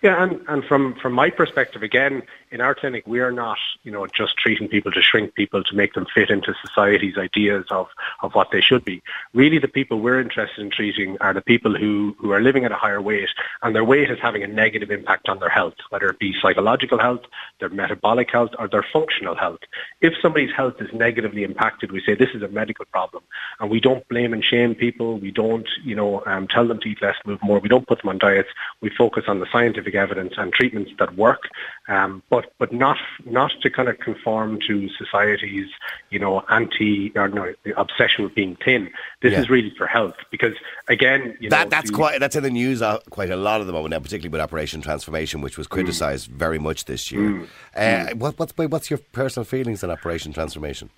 Yeah, 0.00 0.22
and, 0.22 0.40
and 0.46 0.64
from, 0.64 0.94
from 0.94 1.12
my 1.12 1.28
perspective, 1.28 1.82
again, 1.82 2.22
in 2.52 2.60
our 2.60 2.74
clinic, 2.74 3.04
we 3.06 3.18
are 3.18 3.32
not, 3.32 3.58
you 3.82 3.90
know, 3.90 4.06
just 4.06 4.36
treating 4.36 4.68
people 4.68 4.92
to 4.92 5.02
shrink 5.02 5.34
people 5.34 5.64
to 5.64 5.74
make 5.74 5.94
them 5.94 6.06
fit 6.14 6.30
into 6.30 6.54
society's 6.64 7.18
ideas 7.18 7.66
of, 7.70 7.88
of 8.22 8.32
what 8.34 8.52
they 8.52 8.60
should 8.60 8.84
be. 8.84 9.02
Really, 9.34 9.58
the 9.58 9.66
people 9.66 10.00
we're 10.00 10.20
interested 10.20 10.62
in 10.62 10.70
treating 10.70 11.18
are 11.20 11.34
the 11.34 11.42
people 11.42 11.76
who, 11.76 12.14
who 12.20 12.30
are 12.30 12.40
living 12.40 12.64
at 12.64 12.70
a 12.70 12.76
higher 12.76 13.02
weight, 13.02 13.28
and 13.62 13.74
their 13.74 13.84
weight 13.84 14.08
is 14.08 14.18
having 14.22 14.44
a 14.44 14.46
negative 14.46 14.92
impact 14.92 15.28
on 15.28 15.40
their 15.40 15.48
health, 15.48 15.74
whether 15.90 16.08
it 16.08 16.20
be 16.20 16.32
psychological 16.40 17.00
health, 17.00 17.22
their 17.58 17.68
metabolic 17.68 18.30
health, 18.30 18.50
or 18.58 18.68
their 18.68 18.86
functional 18.92 19.34
health. 19.34 19.60
If 20.00 20.14
somebody's 20.22 20.54
health 20.54 20.74
is 20.78 20.88
negatively 20.92 21.42
impacted, 21.42 21.90
we 21.90 22.02
say 22.06 22.14
this 22.14 22.30
is 22.34 22.42
a 22.42 22.48
medical 22.48 22.84
problem, 22.86 23.24
and 23.58 23.68
we 23.68 23.80
don't 23.80 24.06
blame 24.08 24.32
and 24.32 24.44
shame 24.44 24.76
people. 24.76 25.18
We 25.18 25.32
don't, 25.32 25.68
you 25.84 25.96
know, 25.96 26.22
um, 26.24 26.46
tell 26.46 26.68
them 26.68 26.78
to 26.80 26.88
eat 26.88 27.02
less, 27.02 27.16
move 27.26 27.42
more. 27.42 27.58
We 27.58 27.68
don't 27.68 27.86
put 27.86 28.00
them 28.00 28.10
on 28.10 28.18
diets. 28.18 28.48
We 28.80 28.90
focus 28.90 29.24
on 29.26 29.40
the 29.40 29.46
scientific 29.50 29.87
evidence 29.94 30.34
and 30.36 30.52
treatments 30.52 30.90
that 30.98 31.16
work, 31.16 31.48
um, 31.88 32.22
but 32.30 32.52
but 32.58 32.72
not 32.72 32.98
not 33.24 33.52
to 33.62 33.70
kind 33.70 33.88
of 33.88 33.98
conform 33.98 34.58
to 34.66 34.88
society's, 34.98 35.68
you 36.10 36.18
know, 36.18 36.42
anti 36.48 37.12
or 37.16 37.28
no 37.28 37.52
obsession 37.76 38.24
with 38.24 38.34
being 38.34 38.56
thin. 38.64 38.90
This 39.22 39.32
Yeah. 39.32 39.40
is 39.40 39.50
really 39.50 39.72
for 39.76 39.86
health 39.86 40.14
because 40.30 40.54
again, 40.88 41.36
you 41.40 41.48
know, 41.48 41.56
That 41.56 41.70
that's 41.70 41.90
the- 41.90 41.96
quite 41.96 42.20
that's 42.20 42.36
in 42.36 42.42
the 42.42 42.50
news 42.50 42.82
uh, 42.82 42.98
quite 43.10 43.30
a 43.30 43.36
lot 43.36 43.60
at 43.60 43.66
the 43.66 43.72
moment 43.72 43.90
now, 43.92 43.98
particularly 44.00 44.30
with 44.32 44.40
Operation 44.40 44.80
Transformation, 44.80 45.40
which 45.40 45.56
was 45.58 45.66
Mm. 45.66 45.70
criticised 45.70 46.30
very 46.30 46.58
much 46.58 46.84
this 46.86 47.10
year. 47.12 47.42
Uh, 47.76 48.08
what, 48.14 48.38
what's 48.38 48.52
what's 48.56 48.90
your 48.90 48.98
personal 49.12 49.44
feelings 49.44 49.82
on 49.84 49.90
Operation 49.90 50.32
Transformation? 50.32 50.90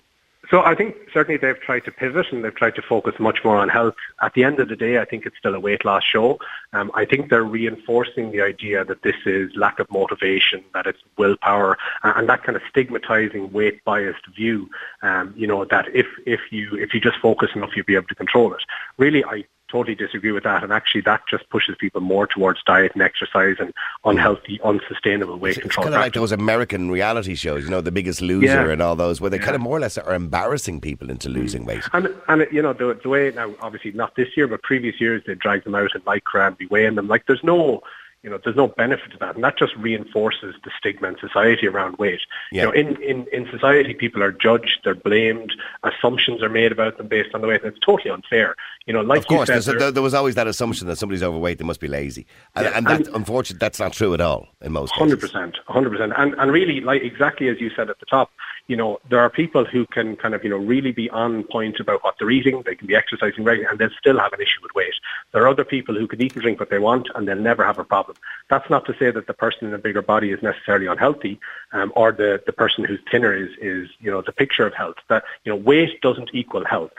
So 0.51 0.61
I 0.63 0.75
think 0.75 0.97
certainly 1.13 1.37
they've 1.37 1.59
tried 1.59 1.85
to 1.85 1.91
pivot 1.91 2.25
and 2.33 2.43
they've 2.43 2.53
tried 2.53 2.75
to 2.75 2.81
focus 2.81 3.15
much 3.19 3.39
more 3.45 3.55
on 3.55 3.69
health. 3.69 3.95
At 4.21 4.33
the 4.33 4.43
end 4.43 4.59
of 4.59 4.67
the 4.67 4.75
day, 4.75 4.99
I 4.99 5.05
think 5.05 5.25
it's 5.25 5.37
still 5.37 5.55
a 5.55 5.59
weight 5.59 5.85
loss 5.85 6.03
show. 6.03 6.39
Um, 6.73 6.91
I 6.93 7.05
think 7.05 7.29
they're 7.29 7.45
reinforcing 7.45 8.31
the 8.31 8.41
idea 8.41 8.83
that 8.83 9.01
this 9.01 9.15
is 9.25 9.49
lack 9.55 9.79
of 9.79 9.89
motivation, 9.89 10.61
that 10.73 10.87
it's 10.87 10.99
willpower, 11.17 11.77
and 12.03 12.27
that 12.27 12.43
kind 12.43 12.57
of 12.57 12.63
stigmatizing 12.69 13.53
weight 13.53 13.81
biased 13.85 14.27
view. 14.35 14.69
Um, 15.01 15.33
you 15.37 15.47
know 15.47 15.63
that 15.63 15.85
if 15.95 16.07
if 16.25 16.41
you 16.51 16.75
if 16.75 16.93
you 16.93 16.99
just 16.99 17.19
focus 17.19 17.51
enough, 17.55 17.71
you'll 17.73 17.85
be 17.85 17.95
able 17.95 18.07
to 18.07 18.15
control 18.15 18.53
it. 18.53 18.63
Really, 18.97 19.23
I 19.23 19.45
totally 19.71 19.95
disagree 19.95 20.31
with 20.31 20.43
that, 20.43 20.63
and 20.63 20.71
actually 20.73 21.01
that 21.01 21.21
just 21.29 21.49
pushes 21.49 21.75
people 21.79 22.01
more 22.01 22.27
towards 22.27 22.59
diet 22.63 22.91
and 22.93 23.01
exercise 23.01 23.55
and 23.59 23.73
unhealthy, 24.05 24.59
unsustainable 24.63 25.37
weight 25.37 25.51
It's 25.57 25.61
control. 25.61 25.83
kind 25.85 25.95
of 25.95 26.01
like 26.01 26.13
those 26.13 26.31
American 26.31 26.91
reality 26.91 27.35
shows, 27.35 27.63
you 27.63 27.69
know, 27.69 27.81
The 27.81 27.91
Biggest 27.91 28.21
Loser 28.21 28.45
Yeah. 28.65 28.69
and 28.73 28.81
all 28.81 28.95
those, 28.95 29.21
where 29.21 29.29
they 29.29 29.39
kind 29.39 29.55
of 29.55 29.61
more 29.61 29.77
or 29.77 29.79
less 29.79 29.97
are 29.97 30.13
embarrassing 30.13 30.81
people 30.81 31.09
into 31.09 31.29
losing 31.29 31.65
weight. 31.65 31.83
And 31.93 32.09
and 32.27 32.47
you 32.51 32.61
know 32.61 32.73
the 32.73 32.99
the 33.01 33.09
way 33.09 33.31
now 33.35 33.53
obviously 33.61 33.91
not 33.93 34.15
this 34.15 34.29
year 34.35 34.47
but 34.47 34.61
previous 34.63 34.99
years 34.99 35.23
they 35.25 35.35
drag 35.35 35.63
them 35.63 35.75
out 35.75 35.95
in 35.95 36.01
lycra 36.01 36.47
and 36.47 36.57
be 36.57 36.67
weighing 36.67 36.95
them 36.95 37.07
like 37.07 37.25
there's 37.27 37.43
no 37.43 37.81
you 38.23 38.29
know 38.29 38.39
there's 38.43 38.55
no 38.55 38.67
benefit 38.67 39.11
to 39.11 39.17
that 39.17 39.35
and 39.35 39.43
that 39.43 39.57
just 39.57 39.75
reinforces 39.77 40.53
the 40.63 40.71
stigma 40.77 41.07
in 41.07 41.17
society 41.19 41.67
around 41.67 41.97
weight. 41.97 42.21
Yeah. 42.51 42.61
You 42.63 42.67
know 42.67 42.73
in, 42.73 43.01
in 43.01 43.25
in 43.33 43.47
society 43.51 43.93
people 43.93 44.21
are 44.23 44.31
judged 44.31 44.79
they're 44.83 44.93
blamed 44.95 45.53
assumptions 45.83 46.43
are 46.43 46.49
made 46.49 46.71
about 46.71 46.97
them 46.97 47.07
based 47.07 47.33
on 47.33 47.41
the 47.41 47.47
weight 47.47 47.63
and 47.63 47.71
it's 47.73 47.79
totally 47.85 48.11
unfair. 48.11 48.55
You 48.85 48.93
know 48.93 49.01
like 49.01 49.19
Of 49.19 49.27
course, 49.27 49.47
said 49.47 49.63
there- 49.79 49.91
there, 49.91 50.03
was 50.03 50.13
always 50.13 50.35
that 50.35 50.47
assumption 50.47 50.87
that 50.87 50.97
somebody's 50.97 51.23
overweight, 51.23 51.57
they 51.59 51.63
must 51.65 51.79
be 51.79 51.87
lazy, 51.87 52.25
and, 52.55 52.65
Yeah, 52.65 52.77
and 52.77 52.85
that's 52.87 53.07
and- 53.07 53.15
unfortunate. 53.17 53.59
That's 53.59 53.79
not 53.79 53.93
true 53.93 54.13
at 54.13 54.21
all 54.21 54.47
in 54.61 54.71
most 54.71 54.91
Hundred 54.93 55.17
cases. 55.17 55.31
percent, 55.31 55.57
hundred 55.67 55.91
percent, 55.91 56.13
and 56.17 56.33
and 56.35 56.51
really, 56.51 56.81
like 56.81 57.01
exactly 57.03 57.47
as 57.49 57.59
you 57.59 57.69
said 57.75 57.89
at 57.89 57.99
the 57.99 58.05
top, 58.05 58.31
you 58.67 58.75
know, 58.75 58.99
there 59.09 59.19
are 59.19 59.29
people 59.29 59.65
who 59.65 59.85
can 59.85 60.15
kind 60.15 60.33
of 60.33 60.43
you 60.43 60.49
know 60.49 60.57
really 60.57 60.91
be 60.91 61.09
on 61.09 61.43
point 61.43 61.79
about 61.79 62.03
what 62.03 62.15
they're 62.17 62.31
eating. 62.31 62.61
They 62.65 62.75
can 62.75 62.87
be 62.87 62.95
exercising 62.95 63.43
regularly, 63.43 63.69
and 63.69 63.79
they'll 63.79 63.97
still 63.99 64.19
have 64.19 64.33
an 64.33 64.41
issue 64.41 64.61
with 64.61 64.73
weight. 64.75 64.93
There 65.31 65.43
are 65.43 65.47
other 65.47 65.65
people 65.65 65.95
who 65.95 66.07
can 66.07 66.21
eat 66.21 66.33
and 66.33 66.41
drink 66.41 66.59
what 66.59 66.69
they 66.69 66.79
want, 66.79 67.07
and 67.15 67.27
they'll 67.27 67.35
never 67.35 67.65
have 67.65 67.79
a 67.79 67.83
problem. 67.83 68.17
That's 68.49 68.69
not 68.69 68.85
to 68.85 68.95
say 68.97 69.11
that 69.11 69.27
the 69.27 69.33
person 69.33 69.67
in 69.67 69.73
a 69.73 69.77
bigger 69.77 70.01
body 70.01 70.31
is 70.31 70.41
necessarily 70.41 70.87
unhealthy, 70.87 71.39
um, 71.73 71.91
or 71.95 72.11
the 72.11 72.41
the 72.45 72.53
person 72.53 72.83
who's 72.83 72.99
thinner 73.09 73.33
is 73.33 73.49
is 73.61 73.89
you 73.99 74.11
know 74.11 74.21
the 74.21 74.31
picture 74.31 74.65
of 74.65 74.73
health. 74.73 74.97
That 75.09 75.23
you 75.43 75.51
know, 75.51 75.57
weight 75.57 76.01
doesn't 76.01 76.31
equal 76.33 76.65
health. 76.65 76.93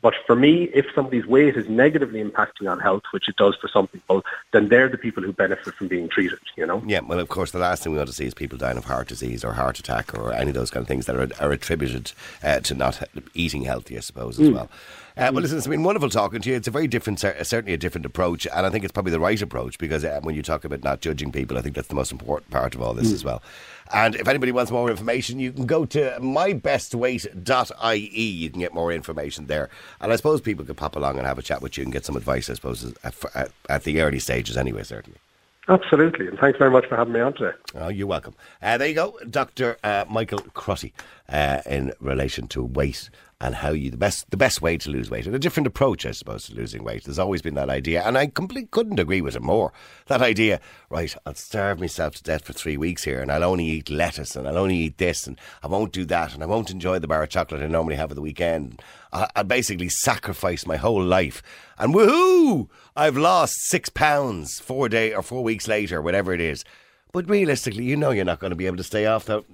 But 0.00 0.14
for 0.26 0.36
me, 0.36 0.70
if 0.74 0.86
somebody's 0.94 1.26
weight 1.26 1.56
is 1.56 1.68
negatively 1.68 2.22
impacting 2.22 2.70
on 2.70 2.78
health, 2.78 3.02
which 3.10 3.28
it 3.28 3.36
does 3.36 3.56
for 3.60 3.66
some 3.66 3.88
people, 3.88 4.24
then 4.52 4.68
they're 4.68 4.88
the 4.88 4.96
people 4.96 5.24
who 5.24 5.32
benefit 5.32 5.74
from 5.74 5.88
being 5.88 6.08
treated, 6.08 6.38
you 6.56 6.64
know? 6.64 6.82
Yeah, 6.86 7.00
well, 7.00 7.18
of 7.18 7.28
course, 7.28 7.50
the 7.50 7.58
last 7.58 7.82
thing 7.82 7.92
we 7.92 7.98
want 7.98 8.08
to 8.08 8.14
see 8.14 8.26
is 8.26 8.34
people 8.34 8.58
dying 8.58 8.78
of 8.78 8.84
heart 8.84 9.08
disease 9.08 9.44
or 9.44 9.54
heart 9.54 9.80
attack 9.80 10.16
or 10.16 10.32
any 10.32 10.50
of 10.50 10.54
those 10.54 10.70
kind 10.70 10.82
of 10.82 10.88
things 10.88 11.06
that 11.06 11.16
are, 11.16 11.28
are 11.44 11.50
attributed 11.50 12.12
uh, 12.44 12.60
to 12.60 12.74
not 12.74 13.02
eating 13.34 13.62
healthy, 13.64 13.96
I 13.96 14.00
suppose, 14.00 14.38
as 14.38 14.48
mm. 14.48 14.54
well. 14.54 14.70
Uh, 15.16 15.32
well, 15.32 15.42
listen, 15.42 15.58
it's 15.58 15.66
been 15.66 15.82
wonderful 15.82 16.08
talking 16.08 16.40
to 16.40 16.48
you. 16.48 16.54
It's 16.54 16.68
a 16.68 16.70
very 16.70 16.86
different, 16.86 17.18
certainly 17.18 17.72
a 17.72 17.76
different 17.76 18.06
approach, 18.06 18.46
and 18.46 18.64
I 18.64 18.70
think 18.70 18.84
it's 18.84 18.92
probably 18.92 19.10
the 19.10 19.18
right 19.18 19.42
approach 19.42 19.76
because 19.76 20.04
uh, 20.04 20.20
when 20.22 20.36
you 20.36 20.42
talk 20.42 20.64
about 20.64 20.84
not 20.84 21.00
judging 21.00 21.32
people, 21.32 21.58
I 21.58 21.60
think 21.60 21.74
that's 21.74 21.88
the 21.88 21.96
most 21.96 22.12
important 22.12 22.52
part 22.52 22.76
of 22.76 22.82
all 22.82 22.94
this 22.94 23.10
mm. 23.10 23.14
as 23.14 23.24
well. 23.24 23.42
And 23.92 24.14
if 24.14 24.28
anybody 24.28 24.52
wants 24.52 24.70
more 24.70 24.90
information, 24.90 25.40
you 25.40 25.52
can 25.52 25.66
go 25.66 25.84
to 25.86 26.18
mybestweight.ie. 26.20 28.20
You 28.20 28.50
can 28.50 28.60
get 28.60 28.74
more 28.74 28.92
information 28.92 29.46
there. 29.46 29.70
And 30.00 30.12
I 30.12 30.16
suppose 30.16 30.40
people 30.40 30.64
could 30.64 30.76
pop 30.76 30.96
along 30.96 31.18
and 31.18 31.26
have 31.26 31.38
a 31.38 31.42
chat 31.42 31.62
with 31.62 31.78
you 31.78 31.84
and 31.84 31.92
get 31.92 32.04
some 32.04 32.16
advice, 32.16 32.50
I 32.50 32.54
suppose, 32.54 32.92
at, 33.02 33.14
at, 33.34 33.50
at 33.68 33.84
the 33.84 34.00
early 34.00 34.18
stages 34.18 34.56
anyway, 34.56 34.82
certainly. 34.82 35.18
Absolutely, 35.70 36.28
and 36.28 36.38
thanks 36.38 36.58
very 36.58 36.70
much 36.70 36.86
for 36.86 36.96
having 36.96 37.12
me 37.12 37.20
on 37.20 37.34
today. 37.34 37.54
Oh, 37.74 37.88
you're 37.88 38.06
welcome. 38.06 38.34
Uh, 38.62 38.78
there 38.78 38.88
you 38.88 38.94
go, 38.94 39.18
Dr. 39.28 39.76
Uh, 39.84 40.06
Michael 40.08 40.38
Crotty, 40.54 40.94
uh, 41.28 41.60
in 41.66 41.92
relation 42.00 42.48
to 42.48 42.64
weight 42.64 43.10
and 43.40 43.54
how 43.54 43.70
you 43.70 43.90
the 43.90 43.96
best 43.96 44.28
the 44.30 44.36
best 44.36 44.60
way 44.60 44.76
to 44.76 44.90
lose 44.90 45.10
weight 45.10 45.26
and 45.26 45.34
a 45.34 45.38
different 45.38 45.66
approach, 45.66 46.04
I 46.04 46.10
suppose, 46.10 46.46
to 46.46 46.54
losing 46.54 46.82
weight. 46.82 47.04
There's 47.04 47.18
always 47.18 47.42
been 47.42 47.54
that 47.54 47.70
idea, 47.70 48.02
and 48.02 48.18
I 48.18 48.26
completely 48.26 48.68
couldn't 48.70 48.98
agree 48.98 49.20
with 49.20 49.36
it 49.36 49.42
more. 49.42 49.72
That 50.06 50.22
idea, 50.22 50.60
right? 50.90 51.14
I'll 51.24 51.34
starve 51.34 51.78
myself 51.78 52.16
to 52.16 52.22
death 52.22 52.44
for 52.44 52.52
three 52.52 52.76
weeks 52.76 53.04
here, 53.04 53.20
and 53.20 53.30
I'll 53.30 53.44
only 53.44 53.64
eat 53.64 53.90
lettuce, 53.90 54.34
and 54.34 54.48
I'll 54.48 54.58
only 54.58 54.76
eat 54.76 54.98
this, 54.98 55.26
and 55.26 55.38
I 55.62 55.68
won't 55.68 55.92
do 55.92 56.04
that, 56.06 56.34
and 56.34 56.42
I 56.42 56.46
won't 56.46 56.70
enjoy 56.70 56.98
the 56.98 57.06
bar 57.06 57.22
of 57.22 57.28
chocolate 57.28 57.62
I 57.62 57.66
normally 57.66 57.96
have 57.96 58.10
at 58.10 58.16
the 58.16 58.22
weekend. 58.22 58.82
I'll 59.12 59.44
basically 59.44 59.88
sacrifice 59.88 60.66
my 60.66 60.76
whole 60.76 61.02
life, 61.02 61.42
and 61.78 61.94
woohoo! 61.94 62.68
I've 62.96 63.16
lost 63.16 63.54
six 63.68 63.88
pounds 63.88 64.58
four 64.58 64.88
day 64.88 65.14
or 65.14 65.22
four 65.22 65.44
weeks 65.44 65.68
later, 65.68 66.02
whatever 66.02 66.32
it 66.32 66.40
is. 66.40 66.64
But 67.12 67.30
realistically, 67.30 67.84
you 67.84 67.96
know 67.96 68.10
you're 68.10 68.24
not 68.24 68.40
going 68.40 68.50
to 68.50 68.56
be 68.56 68.66
able 68.66 68.76
to 68.76 68.84
stay 68.84 69.06
off 69.06 69.26
that. 69.26 69.44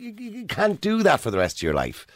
You, 0.00 0.10
you 0.16 0.46
can't 0.46 0.80
do 0.80 1.02
that 1.04 1.20
for 1.20 1.30
the 1.30 1.38
rest 1.38 1.58
of 1.58 1.62
your 1.62 1.74
life. 1.74 2.06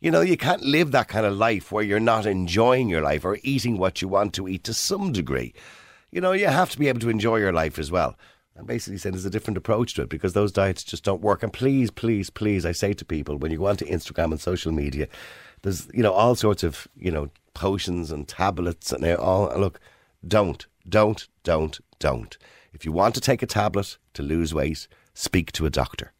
You 0.00 0.10
know, 0.10 0.20
you 0.20 0.36
can't 0.36 0.62
live 0.62 0.90
that 0.92 1.08
kind 1.08 1.24
of 1.24 1.36
life 1.36 1.72
where 1.72 1.84
you're 1.84 2.00
not 2.00 2.26
enjoying 2.26 2.88
your 2.88 3.00
life 3.00 3.24
or 3.24 3.38
eating 3.42 3.78
what 3.78 4.02
you 4.02 4.08
want 4.08 4.34
to 4.34 4.46
eat 4.46 4.64
to 4.64 4.74
some 4.74 5.12
degree. 5.12 5.54
You 6.10 6.20
know, 6.20 6.32
you 6.32 6.46
have 6.46 6.70
to 6.70 6.78
be 6.78 6.88
able 6.88 7.00
to 7.00 7.08
enjoy 7.08 7.36
your 7.36 7.52
life 7.52 7.78
as 7.78 7.90
well. 7.90 8.16
I'm 8.58 8.66
basically 8.66 8.98
saying 8.98 9.12
there's 9.12 9.24
a 9.24 9.30
different 9.30 9.58
approach 9.58 9.94
to 9.94 10.02
it 10.02 10.08
because 10.08 10.32
those 10.32 10.52
diets 10.52 10.84
just 10.84 11.04
don't 11.04 11.22
work. 11.22 11.42
And 11.42 11.52
please, 11.52 11.90
please, 11.90 12.30
please, 12.30 12.64
I 12.64 12.72
say 12.72 12.92
to 12.94 13.04
people 13.04 13.36
when 13.36 13.50
you 13.50 13.58
go 13.58 13.66
onto 13.66 13.86
Instagram 13.86 14.32
and 14.32 14.40
social 14.40 14.72
media, 14.72 15.08
there's 15.62 15.88
you 15.92 16.02
know 16.02 16.12
all 16.12 16.34
sorts 16.34 16.62
of 16.62 16.86
you 16.96 17.10
know 17.10 17.30
potions 17.54 18.10
and 18.10 18.26
tablets 18.28 18.92
and 18.92 19.02
they 19.02 19.14
all. 19.14 19.52
Look, 19.58 19.80
don't, 20.26 20.66
don't, 20.88 21.26
don't, 21.42 21.80
don't. 21.98 22.36
If 22.72 22.84
you 22.84 22.92
want 22.92 23.14
to 23.14 23.20
take 23.20 23.42
a 23.42 23.46
tablet 23.46 23.98
to 24.14 24.22
lose 24.22 24.54
weight, 24.54 24.88
speak 25.14 25.52
to 25.52 25.66
a 25.66 25.70
doctor. 25.70 26.12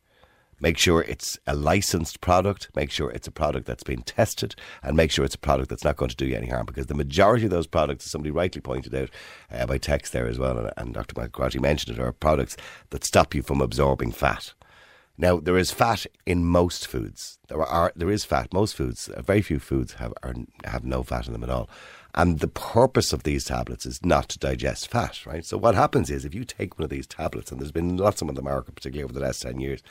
Make 0.61 0.79
sure 0.79 1.03
it's 1.03 1.39
a 1.47 1.55
licensed 1.55 2.21
product. 2.21 2.71
Make 2.75 2.91
sure 2.91 3.11
it's 3.11 3.29
a 3.29 3.33
product 3.33 3.67
that's 3.67 3.83
been 3.83 4.03
tested, 4.03 4.55
and 4.83 4.97
make 4.97 5.11
sure 5.11 5.25
it's 5.25 5.35
a 5.35 5.39
product 5.39 5.69
that's 5.69 5.85
not 5.85 5.97
going 5.97 6.09
to 6.09 6.17
do 6.17 6.27
you 6.27 6.37
any 6.37 6.49
harm. 6.49 6.65
Because 6.65 6.87
the 6.87 6.95
majority 6.95 7.45
of 7.45 7.51
those 7.51 7.67
products, 7.67 8.07
as 8.07 8.11
somebody 8.11 8.31
rightly 8.31 8.63
pointed 8.63 8.95
out 8.95 9.11
uh, 9.51 9.67
by 9.67 9.79
text 9.79 10.13
there 10.13 10.27
as 10.27 10.39
well, 10.39 10.57
and, 10.59 10.73
and 10.77 10.95
Dr. 10.95 11.15
McGratty 11.15 11.61
mentioned 11.61 11.99
it, 11.99 12.03
are 12.03 12.13
products 12.13 12.57
that 12.91 13.05
stop 13.05 13.35
you 13.35 13.43
from 13.43 13.61
absorbing 13.61 14.13
fat. 14.13 14.55
Now 15.19 15.39
there 15.39 15.57
is 15.57 15.71
fat 15.71 16.07
in 16.27 16.45
most 16.45 16.87
foods. 16.87 17.39
There 17.49 17.63
are 17.63 17.93
there 17.97 18.11
is 18.11 18.25
fat. 18.25 18.53
Most 18.53 18.75
foods, 18.75 19.09
uh, 19.09 19.23
very 19.23 19.43
few 19.43 19.59
foods 19.59 19.95
have 19.95 20.13
are, 20.23 20.35
have 20.65 20.85
no 20.85 21.03
fat 21.03 21.27
in 21.27 21.33
them 21.33 21.43
at 21.43 21.51
all. 21.51 21.71
And 22.15 22.41
the 22.41 22.49
purpose 22.49 23.13
of 23.13 23.23
these 23.23 23.45
tablets 23.45 23.85
is 23.85 24.05
not 24.05 24.29
to 24.31 24.39
digest 24.39 24.89
fat, 24.89 25.25
right? 25.27 25.45
So 25.45 25.59
what 25.59 25.75
happens 25.75 26.11
is 26.11 26.25
if 26.25 26.35
you 26.35 26.45
take 26.45 26.79
one 26.79 26.85
of 26.85 26.91
these 26.91 27.07
tablets, 27.07 27.51
and 27.51 27.61
there's 27.61 27.73
been 27.73 27.99
lots 27.99 28.17
of 28.17 28.21
them 28.21 28.31
on 28.31 28.35
the 28.37 28.43
market, 28.43 28.75
particularly 28.75 29.05
over 29.05 29.13
the 29.13 29.25
last 29.25 29.43
ten 29.43 29.61
years, 29.61 29.83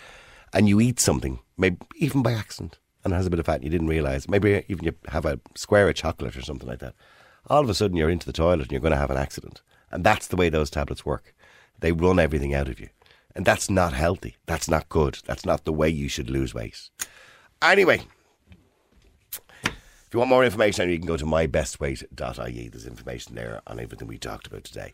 and 0.53 0.69
you 0.69 0.79
eat 0.79 0.99
something, 0.99 1.39
maybe 1.57 1.77
even 1.97 2.21
by 2.21 2.33
accident, 2.33 2.79
and 3.03 3.13
it 3.13 3.15
has 3.15 3.25
a 3.25 3.29
bit 3.29 3.39
of 3.39 3.45
fat 3.45 3.55
and 3.55 3.63
you 3.63 3.69
didn't 3.69 3.87
realise, 3.87 4.27
maybe 4.27 4.63
even 4.67 4.85
you 4.85 4.93
have 5.07 5.25
a 5.25 5.39
square 5.55 5.87
of 5.89 5.95
chocolate 5.95 6.35
or 6.35 6.41
something 6.41 6.67
like 6.67 6.79
that, 6.79 6.95
all 7.47 7.63
of 7.63 7.69
a 7.69 7.73
sudden 7.73 7.97
you're 7.97 8.09
into 8.09 8.25
the 8.25 8.33
toilet 8.33 8.61
and 8.61 8.71
you're 8.71 8.81
going 8.81 8.91
to 8.91 8.97
have 8.97 9.11
an 9.11 9.17
accident. 9.17 9.61
And 9.91 10.03
that's 10.03 10.27
the 10.27 10.35
way 10.35 10.49
those 10.49 10.69
tablets 10.69 11.05
work. 11.05 11.33
They 11.79 11.91
run 11.91 12.19
everything 12.19 12.53
out 12.53 12.67
of 12.67 12.79
you. 12.79 12.89
And 13.35 13.45
that's 13.45 13.69
not 13.69 13.93
healthy. 13.93 14.37
That's 14.45 14.69
not 14.69 14.89
good. 14.89 15.19
That's 15.25 15.45
not 15.45 15.65
the 15.65 15.73
way 15.73 15.89
you 15.89 16.07
should 16.07 16.29
lose 16.29 16.53
weight. 16.53 16.89
Anyway, 17.61 18.01
if 19.33 20.09
you 20.13 20.19
want 20.19 20.29
more 20.29 20.45
information, 20.45 20.89
you 20.89 20.97
can 20.97 21.07
go 21.07 21.17
to 21.17 21.25
mybestweight.ie. 21.25 22.69
There's 22.69 22.87
information 22.87 23.35
there 23.35 23.61
on 23.67 23.79
everything 23.79 24.07
we 24.07 24.17
talked 24.17 24.47
about 24.47 24.63
today. 24.63 24.93